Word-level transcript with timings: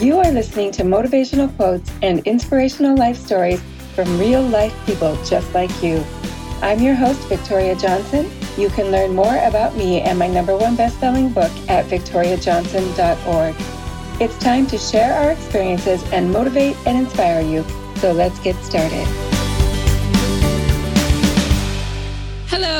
You 0.00 0.18
are 0.20 0.32
listening 0.32 0.70
to 0.72 0.82
motivational 0.82 1.54
quotes 1.56 1.92
and 2.00 2.26
inspirational 2.26 2.96
life 2.96 3.18
stories 3.18 3.60
from 3.94 4.18
real 4.18 4.40
life 4.40 4.74
people 4.86 5.14
just 5.26 5.52
like 5.52 5.70
you. 5.82 6.02
I'm 6.62 6.80
your 6.80 6.94
host, 6.94 7.20
Victoria 7.28 7.76
Johnson. 7.76 8.30
You 8.56 8.70
can 8.70 8.90
learn 8.90 9.14
more 9.14 9.36
about 9.44 9.76
me 9.76 10.00
and 10.00 10.18
my 10.18 10.26
number 10.26 10.56
one 10.56 10.74
best-selling 10.74 11.34
book 11.34 11.52
at 11.68 11.84
victoriajohnson.org. 11.84 13.54
It's 14.22 14.38
time 14.38 14.66
to 14.68 14.78
share 14.78 15.12
our 15.12 15.32
experiences 15.32 16.02
and 16.12 16.32
motivate 16.32 16.78
and 16.86 16.96
inspire 16.96 17.42
you. 17.42 17.62
So 17.96 18.12
let's 18.12 18.38
get 18.38 18.56
started. 18.64 19.29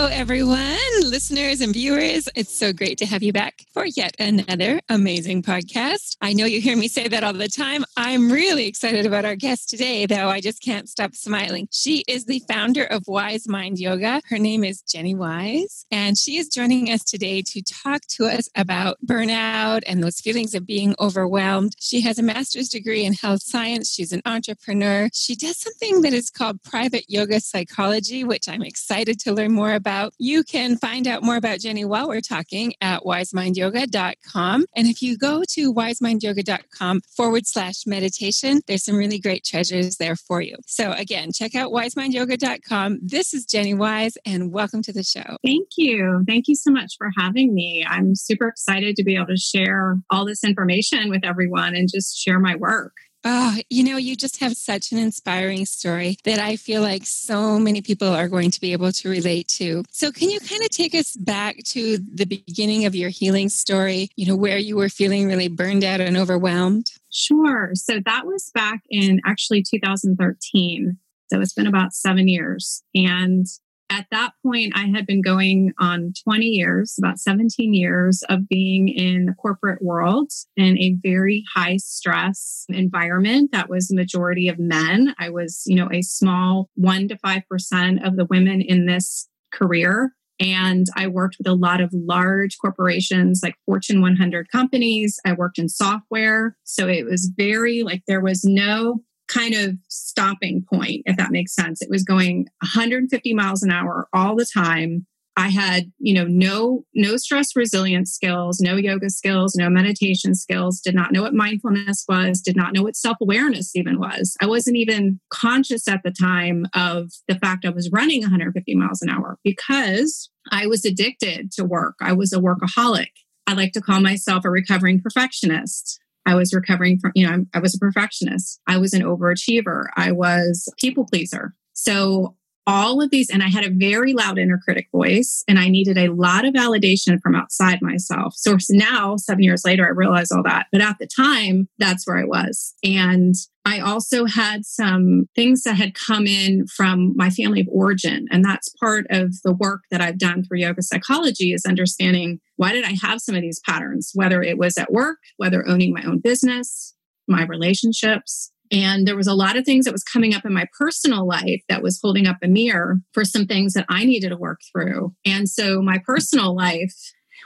Hello, 0.00 0.12
everyone, 0.12 0.78
listeners 1.02 1.60
and 1.60 1.74
viewers. 1.74 2.26
It's 2.34 2.56
so 2.56 2.72
great 2.72 2.96
to 2.98 3.04
have 3.06 3.22
you 3.22 3.34
back 3.34 3.66
for 3.74 3.84
yet 3.84 4.16
another 4.18 4.80
amazing 4.88 5.42
podcast. 5.42 6.16
I 6.22 6.32
know 6.32 6.46
you 6.46 6.58
hear 6.58 6.74
me 6.74 6.88
say 6.88 7.06
that 7.08 7.22
all 7.22 7.34
the 7.34 7.48
time. 7.48 7.84
I'm 7.98 8.32
really 8.32 8.66
excited 8.66 9.04
about 9.04 9.26
our 9.26 9.36
guest 9.36 9.68
today, 9.68 10.06
though. 10.06 10.30
I 10.30 10.40
just 10.40 10.62
can't 10.62 10.88
stop 10.88 11.14
smiling. 11.14 11.68
She 11.70 12.02
is 12.08 12.24
the 12.24 12.42
founder 12.48 12.84
of 12.84 13.04
Wise 13.08 13.46
Mind 13.46 13.78
Yoga. 13.78 14.22
Her 14.26 14.38
name 14.38 14.64
is 14.64 14.80
Jennie 14.80 15.14
Wise, 15.14 15.84
and 15.90 16.16
she 16.16 16.38
is 16.38 16.48
joining 16.48 16.90
us 16.90 17.04
today 17.04 17.42
to 17.48 17.60
talk 17.60 18.00
to 18.12 18.24
us 18.24 18.48
about 18.56 18.96
burnout 19.04 19.82
and 19.86 20.02
those 20.02 20.18
feelings 20.18 20.54
of 20.54 20.64
being 20.66 20.94
overwhelmed. 20.98 21.74
She 21.78 22.00
has 22.00 22.18
a 22.18 22.22
master's 22.22 22.70
degree 22.70 23.04
in 23.04 23.12
health 23.12 23.42
science. 23.42 23.92
She's 23.92 24.12
an 24.12 24.22
entrepreneur. 24.24 25.10
She 25.12 25.36
does 25.36 25.58
something 25.58 26.00
that 26.00 26.14
is 26.14 26.30
called 26.30 26.62
private 26.62 27.04
yoga 27.08 27.38
psychology, 27.38 28.24
which 28.24 28.48
I'm 28.48 28.62
excited 28.62 29.20
to 29.20 29.34
learn 29.34 29.52
more 29.52 29.74
about. 29.74 29.89
You 30.18 30.44
can 30.44 30.76
find 30.76 31.06
out 31.06 31.22
more 31.22 31.36
about 31.36 31.60
Jennie 31.60 31.84
while 31.84 32.08
we're 32.08 32.20
talking 32.20 32.74
at 32.80 33.02
wisemindyoga.com. 33.02 34.66
And 34.76 34.86
if 34.86 35.02
you 35.02 35.16
go 35.16 35.42
to 35.50 35.72
wisemindyoga.com 35.72 37.00
forward 37.16 37.46
slash 37.46 37.86
meditation, 37.86 38.60
there's 38.66 38.84
some 38.84 38.96
really 38.96 39.18
great 39.18 39.44
treasures 39.44 39.96
there 39.96 40.16
for 40.16 40.40
you. 40.40 40.56
So 40.66 40.92
again, 40.92 41.32
check 41.32 41.54
out 41.54 41.72
wisemindyoga.com. 41.72 43.00
This 43.02 43.34
is 43.34 43.44
Jennie 43.44 43.74
Wise, 43.74 44.16
and 44.24 44.52
welcome 44.52 44.82
to 44.82 44.92
the 44.92 45.02
show. 45.02 45.36
Thank 45.44 45.68
you. 45.76 46.24
Thank 46.26 46.48
you 46.48 46.54
so 46.54 46.70
much 46.70 46.94
for 46.96 47.10
having 47.18 47.54
me. 47.54 47.84
I'm 47.88 48.14
super 48.14 48.48
excited 48.48 48.96
to 48.96 49.04
be 49.04 49.16
able 49.16 49.26
to 49.26 49.36
share 49.36 49.98
all 50.10 50.24
this 50.24 50.44
information 50.44 51.10
with 51.10 51.24
everyone 51.24 51.74
and 51.74 51.88
just 51.92 52.16
share 52.16 52.38
my 52.38 52.56
work. 52.56 52.92
Oh, 53.22 53.56
you 53.68 53.84
know, 53.84 53.98
you 53.98 54.16
just 54.16 54.40
have 54.40 54.54
such 54.54 54.92
an 54.92 54.98
inspiring 54.98 55.66
story 55.66 56.16
that 56.24 56.38
I 56.38 56.56
feel 56.56 56.80
like 56.80 57.04
so 57.04 57.58
many 57.58 57.82
people 57.82 58.08
are 58.08 58.28
going 58.28 58.50
to 58.50 58.60
be 58.60 58.72
able 58.72 58.92
to 58.92 59.10
relate 59.10 59.46
to. 59.48 59.84
So, 59.90 60.10
can 60.10 60.30
you 60.30 60.40
kind 60.40 60.62
of 60.62 60.70
take 60.70 60.94
us 60.94 61.16
back 61.16 61.58
to 61.66 61.98
the 61.98 62.24
beginning 62.24 62.86
of 62.86 62.94
your 62.94 63.10
healing 63.10 63.50
story, 63.50 64.08
you 64.16 64.26
know, 64.26 64.36
where 64.36 64.56
you 64.56 64.76
were 64.76 64.88
feeling 64.88 65.26
really 65.26 65.48
burned 65.48 65.84
out 65.84 66.00
and 66.00 66.16
overwhelmed? 66.16 66.92
Sure. 67.10 67.72
So, 67.74 68.00
that 68.06 68.24
was 68.24 68.50
back 68.54 68.80
in 68.88 69.20
actually 69.26 69.62
2013. 69.62 70.96
So, 71.30 71.40
it's 71.40 71.52
been 71.52 71.66
about 71.66 71.92
seven 71.92 72.26
years. 72.26 72.82
And 72.94 73.46
at 73.90 74.06
that 74.10 74.32
point, 74.42 74.72
I 74.76 74.86
had 74.86 75.04
been 75.04 75.20
going 75.20 75.72
on 75.78 76.12
20 76.24 76.46
years, 76.46 76.94
about 76.98 77.18
17 77.18 77.74
years 77.74 78.22
of 78.28 78.48
being 78.48 78.88
in 78.88 79.26
the 79.26 79.34
corporate 79.34 79.82
world 79.82 80.30
in 80.56 80.78
a 80.78 80.96
very 81.02 81.44
high 81.54 81.76
stress 81.76 82.64
environment 82.68 83.50
that 83.52 83.68
was 83.68 83.88
the 83.88 83.96
majority 83.96 84.48
of 84.48 84.58
men. 84.58 85.14
I 85.18 85.30
was, 85.30 85.64
you 85.66 85.74
know, 85.74 85.88
a 85.92 86.02
small 86.02 86.70
one 86.76 87.08
to 87.08 87.16
5% 87.16 88.06
of 88.06 88.16
the 88.16 88.26
women 88.26 88.60
in 88.60 88.86
this 88.86 89.28
career. 89.52 90.12
And 90.38 90.86
I 90.96 91.06
worked 91.06 91.36
with 91.38 91.48
a 91.48 91.54
lot 91.54 91.82
of 91.82 91.90
large 91.92 92.56
corporations 92.58 93.40
like 93.42 93.56
Fortune 93.66 94.00
100 94.00 94.50
companies. 94.50 95.20
I 95.26 95.34
worked 95.34 95.58
in 95.58 95.68
software. 95.68 96.56
So 96.64 96.88
it 96.88 97.04
was 97.04 97.30
very 97.36 97.82
like 97.82 98.02
there 98.06 98.22
was 98.22 98.42
no 98.44 99.02
kind 99.32 99.54
of 99.54 99.76
stopping 99.88 100.64
point, 100.72 101.02
if 101.06 101.16
that 101.16 101.30
makes 101.30 101.54
sense. 101.54 101.80
It 101.82 101.90
was 101.90 102.02
going 102.02 102.46
150 102.62 103.34
miles 103.34 103.62
an 103.62 103.70
hour 103.70 104.08
all 104.12 104.36
the 104.36 104.46
time. 104.52 105.06
I 105.36 105.48
had, 105.48 105.90
you 105.98 106.12
know, 106.12 106.24
no 106.24 106.84
no 106.94 107.16
stress 107.16 107.54
resilience 107.56 108.12
skills, 108.12 108.60
no 108.60 108.76
yoga 108.76 109.08
skills, 109.08 109.54
no 109.54 109.70
meditation 109.70 110.34
skills, 110.34 110.80
did 110.80 110.94
not 110.94 111.12
know 111.12 111.22
what 111.22 111.32
mindfulness 111.32 112.04
was, 112.08 112.40
did 112.40 112.56
not 112.56 112.74
know 112.74 112.82
what 112.82 112.96
self-awareness 112.96 113.74
even 113.74 113.98
was. 113.98 114.36
I 114.42 114.46
wasn't 114.46 114.76
even 114.76 115.20
conscious 115.32 115.88
at 115.88 116.02
the 116.04 116.10
time 116.10 116.66
of 116.74 117.12
the 117.28 117.38
fact 117.38 117.64
I 117.64 117.70
was 117.70 117.90
running 117.90 118.20
150 118.22 118.74
miles 118.74 119.00
an 119.00 119.08
hour 119.08 119.38
because 119.44 120.28
I 120.50 120.66
was 120.66 120.84
addicted 120.84 121.52
to 121.52 121.64
work. 121.64 121.94
I 122.02 122.12
was 122.12 122.32
a 122.32 122.40
workaholic. 122.40 123.12
I 123.46 123.54
like 123.54 123.72
to 123.72 123.80
call 123.80 124.00
myself 124.00 124.44
a 124.44 124.50
recovering 124.50 125.00
perfectionist. 125.00 126.00
I 126.26 126.34
was 126.34 126.52
recovering 126.52 126.98
from, 126.98 127.12
you 127.14 127.26
know, 127.28 127.44
I 127.54 127.58
was 127.58 127.74
a 127.74 127.78
perfectionist. 127.78 128.60
I 128.66 128.78
was 128.78 128.92
an 128.94 129.02
overachiever. 129.02 129.86
I 129.96 130.12
was 130.12 130.68
a 130.70 130.76
people 130.76 131.06
pleaser. 131.10 131.54
So 131.72 132.36
all 132.66 133.02
of 133.02 133.10
these, 133.10 133.30
and 133.30 133.42
I 133.42 133.48
had 133.48 133.64
a 133.64 133.70
very 133.70 134.12
loud 134.12 134.38
inner 134.38 134.58
critic 134.62 134.88
voice, 134.92 135.42
and 135.48 135.58
I 135.58 135.68
needed 135.68 135.98
a 135.98 136.12
lot 136.12 136.44
of 136.44 136.54
validation 136.54 137.20
from 137.20 137.34
outside 137.34 137.80
myself. 137.82 138.34
So 138.36 138.56
now, 138.70 139.16
seven 139.16 139.42
years 139.42 139.64
later, 139.64 139.84
I 139.86 139.90
realize 139.90 140.30
all 140.30 140.42
that. 140.44 140.66
But 140.70 140.82
at 140.82 140.98
the 140.98 141.06
time, 141.06 141.68
that's 141.78 142.06
where 142.06 142.18
I 142.18 142.24
was. 142.24 142.74
And 142.84 143.34
I 143.64 143.80
also 143.80 144.24
had 144.24 144.64
some 144.64 145.28
things 145.36 145.62
that 145.62 145.76
had 145.76 145.94
come 145.94 146.26
in 146.26 146.66
from 146.66 147.14
my 147.16 147.30
family 147.30 147.60
of 147.60 147.68
origin. 147.70 148.26
And 148.30 148.44
that's 148.44 148.72
part 148.80 149.06
of 149.10 149.34
the 149.44 149.52
work 149.52 149.82
that 149.90 150.00
I've 150.00 150.18
done 150.18 150.44
through 150.44 150.58
yoga 150.58 150.82
psychology 150.82 151.52
is 151.52 151.66
understanding 151.66 152.40
why 152.56 152.72
did 152.72 152.84
I 152.84 152.96
have 153.02 153.20
some 153.20 153.34
of 153.34 153.42
these 153.42 153.60
patterns, 153.66 154.12
whether 154.14 154.42
it 154.42 154.58
was 154.58 154.78
at 154.78 154.92
work, 154.92 155.18
whether 155.36 155.66
owning 155.68 155.92
my 155.92 156.02
own 156.04 156.20
business, 156.20 156.94
my 157.28 157.44
relationships. 157.44 158.50
And 158.72 159.06
there 159.06 159.16
was 159.16 159.26
a 159.26 159.34
lot 159.34 159.56
of 159.56 159.64
things 159.64 159.84
that 159.84 159.92
was 159.92 160.04
coming 160.04 160.34
up 160.34 160.44
in 160.44 160.52
my 160.52 160.66
personal 160.78 161.26
life 161.26 161.62
that 161.68 161.82
was 161.82 161.98
holding 162.00 162.26
up 162.26 162.36
a 162.42 162.48
mirror 162.48 162.98
for 163.12 163.24
some 163.24 163.46
things 163.46 163.72
that 163.72 163.86
I 163.88 164.04
needed 164.04 164.28
to 164.28 164.36
work 164.36 164.60
through. 164.70 165.14
And 165.24 165.48
so 165.48 165.82
my 165.82 165.98
personal 165.98 166.54
life 166.54 166.94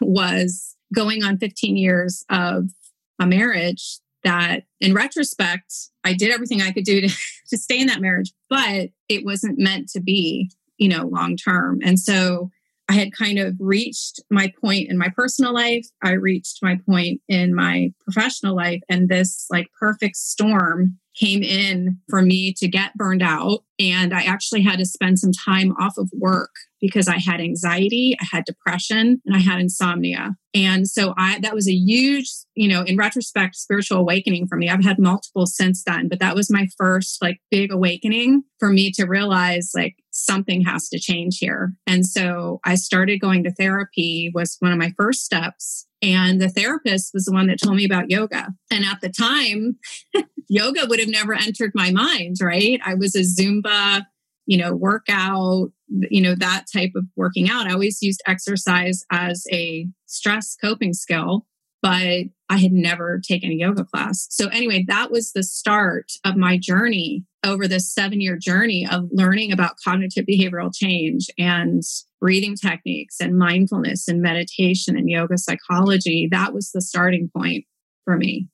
was 0.00 0.76
going 0.94 1.24
on 1.24 1.38
15 1.38 1.76
years 1.76 2.24
of 2.28 2.64
a 3.18 3.26
marriage 3.26 4.00
that 4.22 4.64
in 4.80 4.94
retrospect, 4.94 5.72
I 6.02 6.14
did 6.14 6.30
everything 6.30 6.62
I 6.62 6.72
could 6.72 6.84
do 6.84 7.00
to, 7.02 7.08
to 7.48 7.56
stay 7.56 7.80
in 7.80 7.86
that 7.86 8.00
marriage, 8.00 8.32
but 8.48 8.90
it 9.08 9.24
wasn't 9.24 9.58
meant 9.58 9.88
to 9.90 10.00
be, 10.00 10.50
you 10.78 10.88
know, 10.88 11.06
long 11.06 11.36
term. 11.36 11.80
And 11.82 11.98
so 11.98 12.50
I 12.88 12.94
had 12.94 13.12
kind 13.12 13.38
of 13.38 13.56
reached 13.60 14.20
my 14.30 14.52
point 14.60 14.90
in 14.90 14.98
my 14.98 15.08
personal 15.08 15.54
life. 15.54 15.86
I 16.02 16.12
reached 16.12 16.62
my 16.62 16.78
point 16.86 17.22
in 17.28 17.54
my 17.54 17.92
professional 18.00 18.54
life. 18.54 18.82
And 18.90 19.08
this 19.08 19.46
like 19.50 19.68
perfect 19.78 20.16
storm 20.16 20.98
came 21.18 21.42
in 21.42 21.98
for 22.08 22.22
me 22.22 22.52
to 22.54 22.68
get 22.68 22.94
burned 22.94 23.22
out. 23.22 23.60
And 23.78 24.14
I 24.14 24.22
actually 24.22 24.62
had 24.62 24.78
to 24.78 24.84
spend 24.84 25.18
some 25.18 25.32
time 25.32 25.72
off 25.78 25.96
of 25.98 26.10
work 26.12 26.50
because 26.80 27.08
I 27.08 27.18
had 27.18 27.40
anxiety, 27.40 28.16
I 28.20 28.26
had 28.30 28.44
depression, 28.44 29.20
and 29.24 29.34
I 29.34 29.38
had 29.38 29.60
insomnia. 29.60 30.36
And 30.54 30.86
so 30.86 31.14
I 31.16 31.40
that 31.40 31.54
was 31.54 31.68
a 31.68 31.72
huge, 31.72 32.30
you 32.54 32.68
know, 32.68 32.82
in 32.82 32.96
retrospect, 32.96 33.56
spiritual 33.56 33.98
awakening 33.98 34.46
for 34.46 34.56
me. 34.56 34.68
I've 34.68 34.84
had 34.84 34.98
multiple 34.98 35.46
since 35.46 35.82
then, 35.84 36.08
but 36.08 36.20
that 36.20 36.34
was 36.34 36.50
my 36.50 36.68
first 36.76 37.22
like 37.22 37.40
big 37.50 37.72
awakening 37.72 38.44
for 38.58 38.70
me 38.70 38.90
to 38.92 39.06
realize 39.06 39.72
like 39.74 39.96
something 40.16 40.62
has 40.62 40.88
to 40.88 40.98
change 40.98 41.38
here. 41.38 41.72
And 41.86 42.06
so 42.06 42.60
I 42.64 42.76
started 42.76 43.20
going 43.20 43.42
to 43.44 43.52
therapy 43.52 44.30
was 44.34 44.56
one 44.60 44.72
of 44.72 44.78
my 44.78 44.92
first 44.96 45.24
steps. 45.24 45.86
And 46.00 46.40
the 46.40 46.48
therapist 46.48 47.10
was 47.12 47.24
the 47.24 47.32
one 47.32 47.48
that 47.48 47.60
told 47.62 47.76
me 47.76 47.84
about 47.84 48.10
yoga. 48.10 48.48
And 48.70 48.84
at 48.84 49.00
the 49.00 49.08
time, 49.08 49.76
yoga 50.48 50.86
would 50.88 51.00
have 51.00 51.08
never 51.08 51.34
entered 51.34 51.72
my 51.74 51.90
mind, 51.90 52.36
right? 52.40 52.80
I 52.84 52.94
was 52.94 53.14
a 53.14 53.20
Zumba 53.20 54.04
you 54.46 54.58
know, 54.58 54.74
workout, 54.74 55.70
you 55.88 56.20
know, 56.20 56.34
that 56.34 56.64
type 56.72 56.92
of 56.96 57.04
working 57.16 57.48
out. 57.48 57.66
I 57.66 57.72
always 57.72 58.02
used 58.02 58.22
exercise 58.26 59.04
as 59.10 59.44
a 59.50 59.86
stress 60.06 60.56
coping 60.60 60.92
skill, 60.92 61.46
but 61.84 62.24
I 62.48 62.56
had 62.56 62.72
never 62.72 63.20
taken 63.20 63.50
a 63.50 63.54
yoga 63.54 63.84
class. 63.84 64.26
So, 64.30 64.48
anyway, 64.48 64.86
that 64.88 65.10
was 65.10 65.32
the 65.32 65.42
start 65.42 66.12
of 66.24 66.34
my 66.34 66.56
journey 66.56 67.26
over 67.44 67.68
this 67.68 67.92
seven 67.92 68.22
year 68.22 68.38
journey 68.38 68.88
of 68.90 69.04
learning 69.12 69.52
about 69.52 69.76
cognitive 69.84 70.24
behavioral 70.24 70.74
change 70.74 71.26
and 71.38 71.82
breathing 72.22 72.56
techniques 72.56 73.16
and 73.20 73.36
mindfulness 73.36 74.08
and 74.08 74.22
meditation 74.22 74.96
and 74.96 75.10
yoga 75.10 75.36
psychology. 75.36 76.26
That 76.30 76.54
was 76.54 76.70
the 76.72 76.80
starting 76.80 77.30
point 77.36 77.66
for 78.06 78.16
me. 78.16 78.48